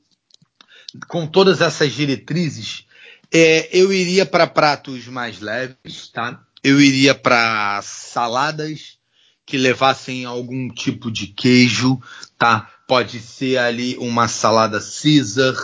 com 1.06 1.28
todas 1.28 1.60
essas 1.60 1.92
diretrizes, 1.92 2.84
é, 3.32 3.68
eu 3.70 3.92
iria 3.92 4.26
para 4.26 4.48
pratos 4.48 5.06
mais 5.06 5.38
leves, 5.38 6.08
tá? 6.12 6.42
Eu 6.64 6.80
iria 6.80 7.14
para 7.14 7.80
saladas 7.82 8.98
que 9.46 9.56
levassem 9.56 10.24
algum 10.24 10.68
tipo 10.68 11.08
de 11.08 11.28
queijo, 11.28 12.02
tá? 12.36 12.68
Pode 12.88 13.20
ser 13.20 13.58
ali 13.58 13.96
uma 13.98 14.26
salada 14.26 14.80
Caesar, 14.80 15.54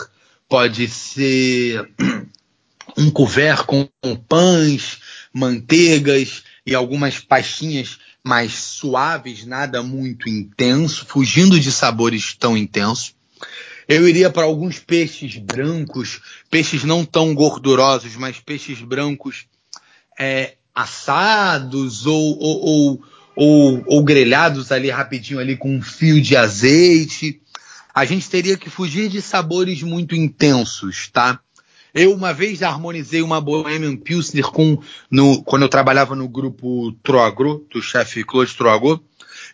pode 0.48 0.86
ser 0.86 1.90
um 2.96 3.10
couvert 3.10 3.64
com 3.64 3.88
pães, 4.28 5.00
manteigas 5.32 6.44
e 6.64 6.76
algumas 6.76 7.18
pastinhas 7.18 7.98
mais 8.24 8.54
suaves, 8.54 9.44
nada 9.44 9.82
muito 9.82 10.30
intenso, 10.30 11.04
fugindo 11.04 11.60
de 11.60 11.70
sabores 11.70 12.34
tão 12.34 12.56
intensos. 12.56 13.14
Eu 13.86 14.08
iria 14.08 14.30
para 14.30 14.44
alguns 14.44 14.78
peixes 14.78 15.36
brancos, 15.36 16.22
peixes 16.50 16.84
não 16.84 17.04
tão 17.04 17.34
gordurosos, 17.34 18.16
mas 18.16 18.40
peixes 18.40 18.80
brancos 18.80 19.44
é, 20.18 20.54
assados 20.74 22.06
ou, 22.06 22.38
ou, 22.38 22.64
ou, 22.64 23.04
ou, 23.36 23.84
ou 23.86 24.02
grelhados 24.02 24.72
ali 24.72 24.88
rapidinho 24.88 25.38
ali 25.38 25.54
com 25.54 25.76
um 25.76 25.82
fio 25.82 26.18
de 26.22 26.34
azeite. 26.34 27.42
A 27.94 28.06
gente 28.06 28.30
teria 28.30 28.56
que 28.56 28.70
fugir 28.70 29.10
de 29.10 29.20
sabores 29.20 29.82
muito 29.82 30.14
intensos, 30.14 31.08
tá? 31.08 31.40
Eu 31.94 32.12
uma 32.12 32.34
vez 32.34 32.62
harmonizei 32.62 33.22
uma 33.22 33.40
Bohemian 33.40 33.96
Pilsner 33.96 34.44
com, 34.50 34.78
no, 35.08 35.42
quando 35.44 35.62
eu 35.62 35.68
trabalhava 35.68 36.16
no 36.16 36.28
grupo 36.28 36.90
Troagro, 37.02 37.66
do 37.72 37.80
chefe 37.80 38.24
Claude 38.24 38.52
Troagro. 38.54 39.02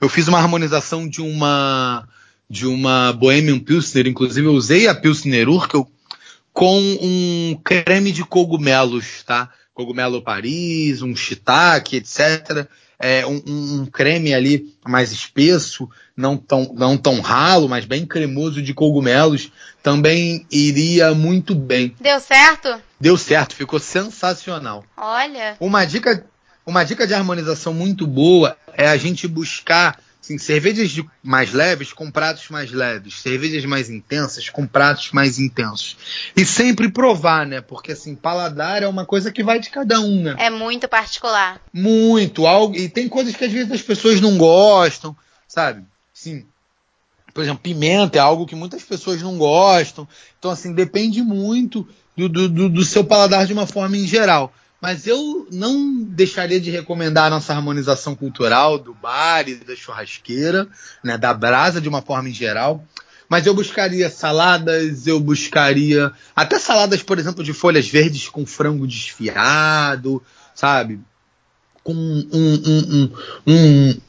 Eu 0.01 0.09
fiz 0.09 0.27
uma 0.27 0.39
harmonização 0.39 1.07
de 1.07 1.21
uma 1.21 2.09
de 2.49 2.67
uma 2.67 3.13
Bohemian 3.13 3.61
Pilsner, 3.61 4.09
inclusive 4.09 4.49
eu 4.49 4.55
usei 4.55 4.89
a 4.89 4.95
Pilsner 4.95 5.49
Urkel 5.49 5.89
com 6.53 6.81
um 7.01 7.61
creme 7.63 8.11
de 8.11 8.25
cogumelos, 8.25 9.23
tá? 9.23 9.51
cogumelo 9.73 10.21
Paris, 10.21 11.01
um 11.01 11.15
shiitake, 11.17 11.97
etc. 11.97 12.67
É, 13.03 13.27
um, 13.27 13.43
um, 13.47 13.87
creme 13.87 14.35
ali 14.35 14.75
mais 14.87 15.11
espesso, 15.11 15.89
não 16.15 16.37
tão, 16.37 16.71
não 16.75 16.99
tão 16.99 17.21
ralo, 17.21 17.67
mas 17.67 17.87
bem 17.87 18.05
cremoso 18.05 18.61
de 18.61 18.75
cogumelos, 18.75 19.51
também 19.83 20.47
iria 20.51 21.15
muito 21.15 21.55
bem. 21.55 21.95
Deu 21.99 22.21
certo? 22.21 22.81
Deu 23.01 23.17
certo, 23.17 23.55
ficou 23.55 23.79
sensacional. 23.79 24.85
Olha. 24.97 25.57
Uma 25.59 25.87
dica, 25.87 26.27
uma 26.67 26.85
dica 26.85 27.07
de 27.07 27.15
harmonização 27.15 27.73
muito 27.73 28.07
boa 28.07 28.55
é 28.75 28.87
a 28.87 28.97
gente 28.99 29.27
buscar 29.27 29.99
Assim, 30.23 30.37
cervejas 30.37 30.95
mais 31.23 31.53
leves 31.53 31.95
com 31.95 32.11
pratos 32.11 32.49
mais 32.51 32.71
leves, 32.71 33.21
cervejas 33.23 33.65
mais 33.65 33.89
intensas 33.89 34.51
com 34.51 34.67
pratos 34.67 35.13
mais 35.13 35.39
intensos. 35.39 35.97
E 36.37 36.45
sempre 36.45 36.91
provar, 36.91 37.47
né? 37.47 37.63
Porque 37.63 37.93
assim, 37.93 38.15
paladar 38.15 38.83
é 38.83 38.87
uma 38.87 39.07
coisa 39.07 39.33
que 39.33 39.43
vai 39.43 39.59
de 39.59 39.71
cada 39.71 39.99
um, 39.99 40.23
né? 40.23 40.37
É 40.39 40.51
muito 40.51 40.87
particular. 40.89 41.61
Muito, 41.73 42.47
algo 42.47 42.77
e 42.77 42.89
tem 42.89 43.09
coisas 43.09 43.35
que 43.35 43.45
às 43.45 43.53
vezes 43.53 43.73
as 43.73 43.83
pessoas 43.83 44.21
não 44.21 44.37
gostam, 44.37 45.17
sabe? 45.49 45.85
Sim. 46.13 46.45
Por 47.33 47.43
exemplo, 47.43 47.63
pimenta 47.63 48.19
é 48.19 48.21
algo 48.21 48.47
que 48.47 48.55
muitas 48.55 48.83
pessoas 48.83 49.23
não 49.23 49.39
gostam. 49.39 50.07
Então, 50.39 50.51
assim, 50.51 50.75
depende 50.75 51.23
muito 51.23 51.89
do, 52.15 52.29
do, 52.29 52.69
do 52.69 52.85
seu 52.85 53.05
paladar 53.05 53.47
de 53.47 53.53
uma 53.53 53.67
forma 53.67 53.97
em 53.97 54.07
geral. 54.07 54.53
Mas 54.81 55.07
eu 55.07 55.47
não 55.53 56.03
deixaria 56.03 56.59
de 56.59 56.71
recomendar 56.71 57.27
a 57.27 57.31
nossa 57.31 57.53
harmonização 57.53 58.15
cultural 58.15 58.79
do 58.79 58.95
bar 58.95 59.47
e 59.47 59.57
da 59.57 59.77
churrasqueira, 59.77 60.67
né, 61.05 61.19
da 61.19 61.35
brasa 61.35 61.81
de 61.81 61.89
uma 61.89 62.01
forma 62.01 62.31
em 62.31 62.33
geral. 62.33 62.83
Mas 63.29 63.47
eu 63.47 63.55
buscaria 63.55 64.09
saladas, 64.09 65.07
eu 65.07 65.21
buscaria 65.21 66.11
até 66.35 66.59
saladas, 66.59 67.03
por 67.03 67.19
exemplo, 67.19 67.45
de 67.45 67.53
folhas 67.53 67.87
verdes 67.87 68.29
com 68.29 68.47
frango 68.47 68.87
desfiado, 68.87 70.23
sabe? 70.55 70.99
Com 71.85 71.93
um, 71.93 72.29
um, 72.33 73.11
um, 73.47 74.01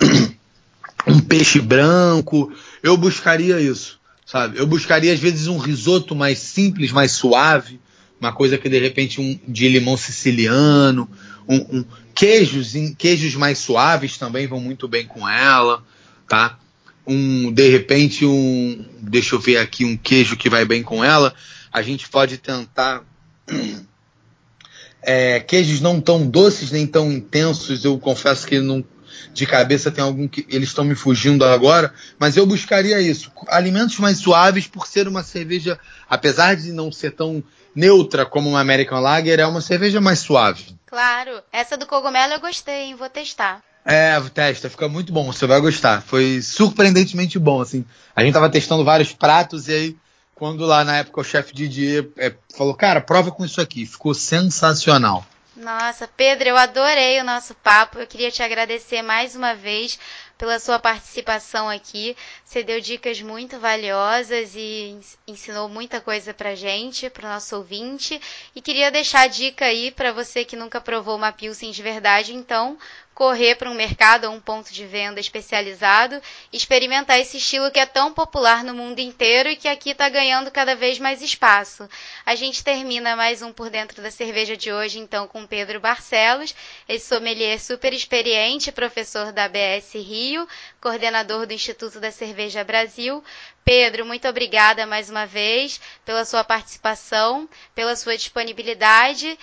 um, 1.05 1.19
peixe 1.19 1.59
branco. 1.59 2.51
Eu 2.81 2.97
buscaria 2.97 3.59
isso, 3.59 3.99
sabe? 4.25 4.57
Eu 4.57 4.65
buscaria 4.65 5.13
às 5.13 5.19
vezes 5.19 5.47
um 5.47 5.57
risoto 5.57 6.15
mais 6.15 6.39
simples, 6.39 6.91
mais 6.91 7.11
suave 7.11 7.79
uma 8.21 8.31
coisa 8.31 8.55
que 8.55 8.69
de 8.69 8.79
repente 8.79 9.19
um 9.19 9.37
de 9.47 9.67
limão 9.67 9.97
siciliano, 9.97 11.09
um, 11.49 11.79
um, 11.79 11.85
queijos, 12.13 12.73
queijos 12.95 13.33
mais 13.33 13.57
suaves 13.57 14.15
também 14.15 14.45
vão 14.45 14.61
muito 14.61 14.87
bem 14.87 15.07
com 15.07 15.27
ela, 15.27 15.83
tá? 16.27 16.59
Um, 17.05 17.51
de 17.51 17.67
repente 17.67 18.23
um, 18.23 18.85
deixa 19.01 19.33
eu 19.33 19.39
ver 19.39 19.57
aqui 19.57 19.83
um 19.83 19.97
queijo 19.97 20.37
que 20.37 20.51
vai 20.51 20.63
bem 20.63 20.83
com 20.83 21.03
ela. 21.03 21.33
A 21.73 21.81
gente 21.81 22.07
pode 22.09 22.37
tentar 22.37 23.03
é, 25.01 25.39
queijos 25.39 25.81
não 25.81 25.99
tão 25.99 26.29
doces 26.29 26.69
nem 26.69 26.85
tão 26.85 27.11
intensos. 27.11 27.83
Eu 27.83 27.97
confesso 27.97 28.45
que 28.45 28.59
não, 28.59 28.85
de 29.33 29.47
cabeça 29.47 29.89
tem 29.89 30.03
algum 30.03 30.27
que 30.27 30.45
eles 30.47 30.69
estão 30.69 30.85
me 30.85 30.93
fugindo 30.93 31.43
agora, 31.43 31.91
mas 32.19 32.37
eu 32.37 32.45
buscaria 32.45 33.01
isso. 33.01 33.31
Alimentos 33.47 33.97
mais 33.97 34.19
suaves 34.19 34.67
por 34.67 34.85
ser 34.85 35.07
uma 35.07 35.23
cerveja, 35.23 35.79
apesar 36.07 36.55
de 36.55 36.71
não 36.71 36.91
ser 36.91 37.11
tão 37.13 37.43
neutra 37.75 38.25
como 38.25 38.49
uma 38.49 38.59
American 38.59 38.99
Lager, 38.99 39.39
é 39.39 39.45
uma 39.45 39.61
cerveja 39.61 40.01
mais 40.01 40.19
suave. 40.19 40.75
Claro. 40.85 41.41
Essa 41.51 41.77
do 41.77 41.85
cogumelo 41.85 42.33
eu 42.33 42.39
gostei, 42.39 42.83
hein? 42.83 42.95
Vou 42.95 43.09
testar. 43.09 43.61
É, 43.83 44.19
testa, 44.33 44.69
fica 44.69 44.87
muito 44.87 45.11
bom, 45.11 45.31
você 45.31 45.47
vai 45.47 45.59
gostar. 45.59 46.01
Foi 46.01 46.41
surpreendentemente 46.41 47.39
bom, 47.39 47.61
assim. 47.61 47.85
A 48.15 48.23
gente 48.23 48.33
tava 48.33 48.49
testando 48.49 48.83
vários 48.83 49.11
pratos 49.11 49.67
e 49.67 49.73
aí, 49.73 49.97
quando 50.35 50.65
lá 50.65 50.83
na 50.83 50.97
época 50.97 51.21
o 51.21 51.23
chefe 51.23 51.53
Didier 51.53 52.07
é, 52.17 52.33
falou, 52.55 52.75
cara, 52.75 53.01
prova 53.01 53.31
com 53.31 53.43
isso 53.43 53.59
aqui, 53.59 53.85
ficou 53.85 54.13
sensacional. 54.13 55.25
Nossa, 55.55 56.07
Pedro, 56.07 56.49
eu 56.49 56.57
adorei 56.57 57.19
o 57.19 57.23
nosso 57.23 57.53
papo. 57.55 57.99
Eu 57.99 58.07
queria 58.07 58.31
te 58.31 58.41
agradecer 58.41 59.01
mais 59.01 59.35
uma 59.35 59.53
vez 59.53 59.99
pela 60.41 60.57
sua 60.57 60.79
participação 60.79 61.69
aqui. 61.69 62.17
Você 62.43 62.63
deu 62.63 62.81
dicas 62.81 63.21
muito 63.21 63.59
valiosas 63.59 64.55
e 64.55 64.99
ensinou 65.27 65.69
muita 65.69 66.01
coisa 66.01 66.33
pra 66.33 66.55
gente, 66.55 67.11
pro 67.11 67.27
nosso 67.27 67.55
ouvinte. 67.55 68.19
E 68.55 68.59
queria 68.59 68.89
deixar 68.89 69.21
a 69.21 69.27
dica 69.27 69.65
aí 69.65 69.91
para 69.91 70.11
você 70.11 70.43
que 70.43 70.55
nunca 70.55 70.81
provou 70.81 71.15
uma 71.15 71.31
Pilsen 71.31 71.69
de 71.69 71.83
verdade, 71.83 72.33
então 72.33 72.75
correr 73.13 73.55
para 73.55 73.69
um 73.69 73.73
mercado 73.73 74.25
ou 74.25 74.33
um 74.33 74.39
ponto 74.39 74.71
de 74.73 74.85
venda 74.85 75.19
especializado, 75.19 76.21
experimentar 76.51 77.19
esse 77.19 77.37
estilo 77.37 77.69
que 77.69 77.79
é 77.79 77.85
tão 77.85 78.13
popular 78.13 78.63
no 78.63 78.73
mundo 78.73 78.99
inteiro 78.99 79.49
e 79.49 79.55
que 79.55 79.67
aqui 79.67 79.91
está 79.91 80.09
ganhando 80.09 80.49
cada 80.49 80.75
vez 80.75 80.97
mais 80.97 81.21
espaço. 81.21 81.87
A 82.25 82.35
gente 82.35 82.63
termina 82.63 83.15
mais 83.15 83.41
um 83.41 83.51
Por 83.51 83.69
Dentro 83.69 84.01
da 84.01 84.09
Cerveja 84.09 84.55
de 84.55 84.71
hoje, 84.71 84.99
então, 84.99 85.27
com 85.27 85.45
Pedro 85.45 85.79
Barcelos, 85.79 86.55
esse 86.87 87.07
sommelier 87.07 87.59
super 87.59 87.93
experiente, 87.93 88.71
professor 88.71 89.31
da 89.31 89.47
BS 89.47 89.93
Rio, 89.95 90.47
coordenador 90.79 91.45
do 91.45 91.53
Instituto 91.53 91.99
da 91.99 92.11
Cerveja 92.11 92.63
Brasil. 92.63 93.23
Pedro, 93.63 94.05
muito 94.05 94.27
obrigada 94.27 94.85
mais 94.85 95.09
uma 95.09 95.25
vez 95.25 95.79
pela 96.05 96.25
sua 96.25 96.43
participação, 96.43 97.47
pela 97.75 97.95
sua 97.95 98.17
disponibilidade 98.17 99.37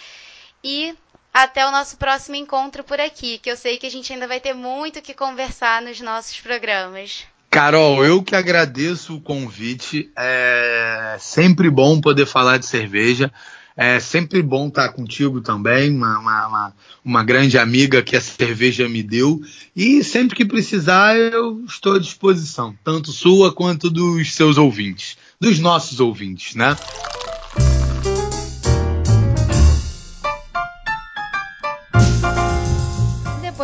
e 0.64 0.96
até 1.42 1.64
o 1.64 1.70
nosso 1.70 1.96
próximo 1.96 2.34
encontro 2.34 2.82
por 2.82 2.98
aqui, 3.00 3.38
que 3.38 3.48
eu 3.48 3.56
sei 3.56 3.78
que 3.78 3.86
a 3.86 3.90
gente 3.90 4.12
ainda 4.12 4.26
vai 4.26 4.40
ter 4.40 4.54
muito 4.54 5.00
que 5.00 5.14
conversar 5.14 5.80
nos 5.80 6.00
nossos 6.00 6.40
programas. 6.40 7.24
Carol, 7.48 8.04
eu 8.04 8.22
que 8.24 8.34
agradeço 8.34 9.14
o 9.14 9.20
convite. 9.20 10.10
É 10.16 11.16
sempre 11.20 11.70
bom 11.70 12.00
poder 12.00 12.26
falar 12.26 12.58
de 12.58 12.66
cerveja. 12.66 13.32
É 13.76 14.00
sempre 14.00 14.42
bom 14.42 14.66
estar 14.66 14.88
contigo 14.88 15.40
também, 15.40 15.94
uma, 15.94 16.18
uma, 16.18 16.74
uma, 17.04 17.22
grande 17.22 17.56
amiga 17.56 18.02
que 18.02 18.16
a 18.16 18.20
cerveja 18.20 18.88
me 18.88 19.04
deu. 19.04 19.40
E 19.76 20.02
sempre 20.02 20.34
que 20.34 20.44
precisar, 20.44 21.16
eu 21.16 21.64
estou 21.64 21.94
à 21.94 22.00
disposição, 22.00 22.76
tanto 22.82 23.12
sua 23.12 23.54
quanto 23.54 23.88
dos 23.88 24.34
seus 24.34 24.58
ouvintes, 24.58 25.16
dos 25.40 25.60
nossos 25.60 26.00
ouvintes, 26.00 26.56
né? 26.56 26.76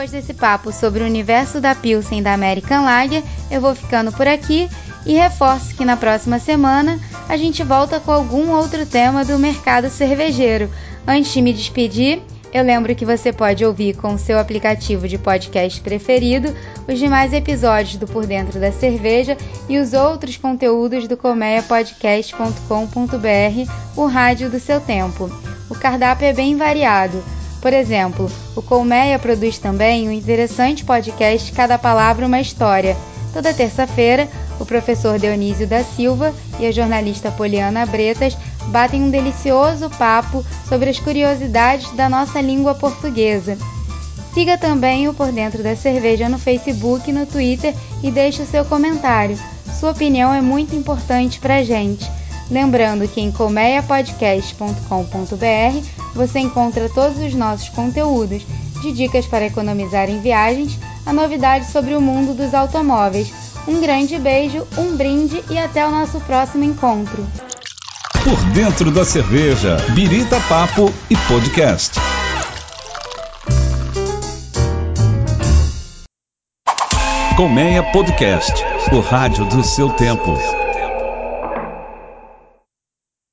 Depois 0.05 0.11
desse 0.11 0.35
papo 0.35 0.71
sobre 0.71 1.03
o 1.03 1.07
universo 1.07 1.63
da 1.63 1.75
Pilsen 1.75 2.23
da 2.23 2.35
American 2.35 2.85
Lager, 2.85 3.23
eu 3.51 3.59
vou 3.59 3.75
ficando 3.75 4.13
por 4.13 4.29
aqui 4.29 4.69
e 5.07 5.15
reforço 5.15 5.75
que 5.75 5.85
na 5.85 5.97
próxima 5.97 6.39
semana 6.39 7.01
a 7.27 7.39
gente 7.39 7.63
volta 7.63 7.99
com 7.99 8.13
algum 8.13 8.51
outro 8.51 8.85
tema 8.85 9.25
do 9.25 9.39
mercado 9.39 9.89
cervejeiro. 9.89 10.69
Antes 11.07 11.33
de 11.33 11.41
me 11.41 11.55
despedir, 11.55 12.21
eu 12.53 12.63
lembro 12.63 12.95
que 12.95 13.07
você 13.07 13.33
pode 13.33 13.65
ouvir 13.65 13.97
com 13.97 14.13
o 14.13 14.19
seu 14.19 14.39
aplicativo 14.39 15.09
de 15.09 15.17
podcast 15.17 15.81
preferido 15.81 16.55
os 16.87 16.99
demais 16.99 17.33
episódios 17.33 17.97
do 17.97 18.07
Por 18.07 18.27
Dentro 18.27 18.61
da 18.61 18.73
Cerveja 18.73 19.39
e 19.71 19.79
os 19.79 19.95
outros 19.95 20.37
conteúdos 20.37 21.09
do 21.09 21.17
colmeiapodcast.com.br, 21.17 23.73
o 23.97 24.07
rádio 24.07 24.51
do 24.51 24.61
seu 24.61 24.83
tempo. 24.83 25.31
O 25.71 25.75
cardápio 25.75 26.27
é 26.27 26.35
bem 26.35 26.57
variado 26.57 27.25
por 27.65 27.73
exemplo, 27.73 28.31
o 28.55 28.61
Colmeia 28.61 29.19
produz 29.19 29.57
também 29.57 30.07
um 30.07 30.13
interessante 30.13 30.85
podcast 30.85 31.51
Cada 31.51 31.79
Palavra 31.79 32.27
uma 32.27 32.39
História. 32.39 32.95
Toda 33.33 33.55
terça-feira, 33.55 34.29
o 34.61 34.67
professor 34.67 35.19
Dionísio 35.19 35.67
da 35.67 35.83
Silva 35.83 36.35
e 36.61 36.67
a 36.67 36.71
jornalista 36.71 37.31
Poliana 37.31 37.87
Bretas 37.87 38.37
batem 38.67 39.03
um 39.03 39.09
delicioso 39.09 39.89
papo 39.89 40.45
sobre 40.69 40.91
as 40.91 41.01
curiosidades 41.01 41.91
da 41.93 42.07
nossa 42.07 42.39
língua 42.39 42.75
portuguesa. 42.75 43.57
Siga 44.35 44.59
também 44.59 45.09
o 45.09 45.15
Por 45.15 45.33
Dentro 45.33 45.63
da 45.63 45.75
Cerveja 45.75 46.29
no 46.29 46.39
Facebook 46.39 47.11
no 47.11 47.25
Twitter 47.25 47.75
e 48.03 48.11
deixe 48.11 48.43
o 48.43 48.47
seu 48.47 48.67
comentário. 48.67 49.39
Sua 49.81 49.93
opinião 49.93 50.35
é 50.35 50.43
muito 50.43 50.77
importante 50.77 51.41
para 51.41 51.57
a 51.57 51.65
gente. 51.65 52.07
Lembrando 52.51 53.09
que 53.09 53.21
em 53.21 53.33
colmeiapodcast.com.br 53.33 55.89
você 56.15 56.39
encontra 56.39 56.89
todos 56.89 57.19
os 57.19 57.35
nossos 57.35 57.69
conteúdos, 57.71 58.47
de 58.83 58.93
dicas 58.93 59.27
para 59.27 59.47
economizar 59.47 60.09
em 60.11 60.21
viagens 60.21 60.79
a 61.07 61.13
novidades 61.13 61.71
sobre 61.71 61.95
o 61.95 62.01
mundo 62.01 62.35
dos 62.35 62.55
automóveis. 62.55 63.33
Um 63.67 63.81
grande 63.81 64.19
beijo, 64.19 64.67
um 64.77 64.97
brinde 64.97 65.43
e 65.51 65.59
até 65.59 65.87
o 65.87 65.91
nosso 65.91 66.21
próximo 66.21 66.65
encontro. 66.65 67.27
Por 68.23 68.37
dentro 68.53 68.91
da 68.91 69.05
cerveja, 69.05 69.77
Birita 69.95 70.39
Papo 70.49 70.93
e 71.11 71.17
Podcast. 71.29 71.99
Colmeia 77.37 77.83
Podcast, 77.83 78.53
o 78.93 79.01
rádio 79.01 79.45
do 79.47 79.65
seu 79.65 79.91
tempo. 79.91 80.64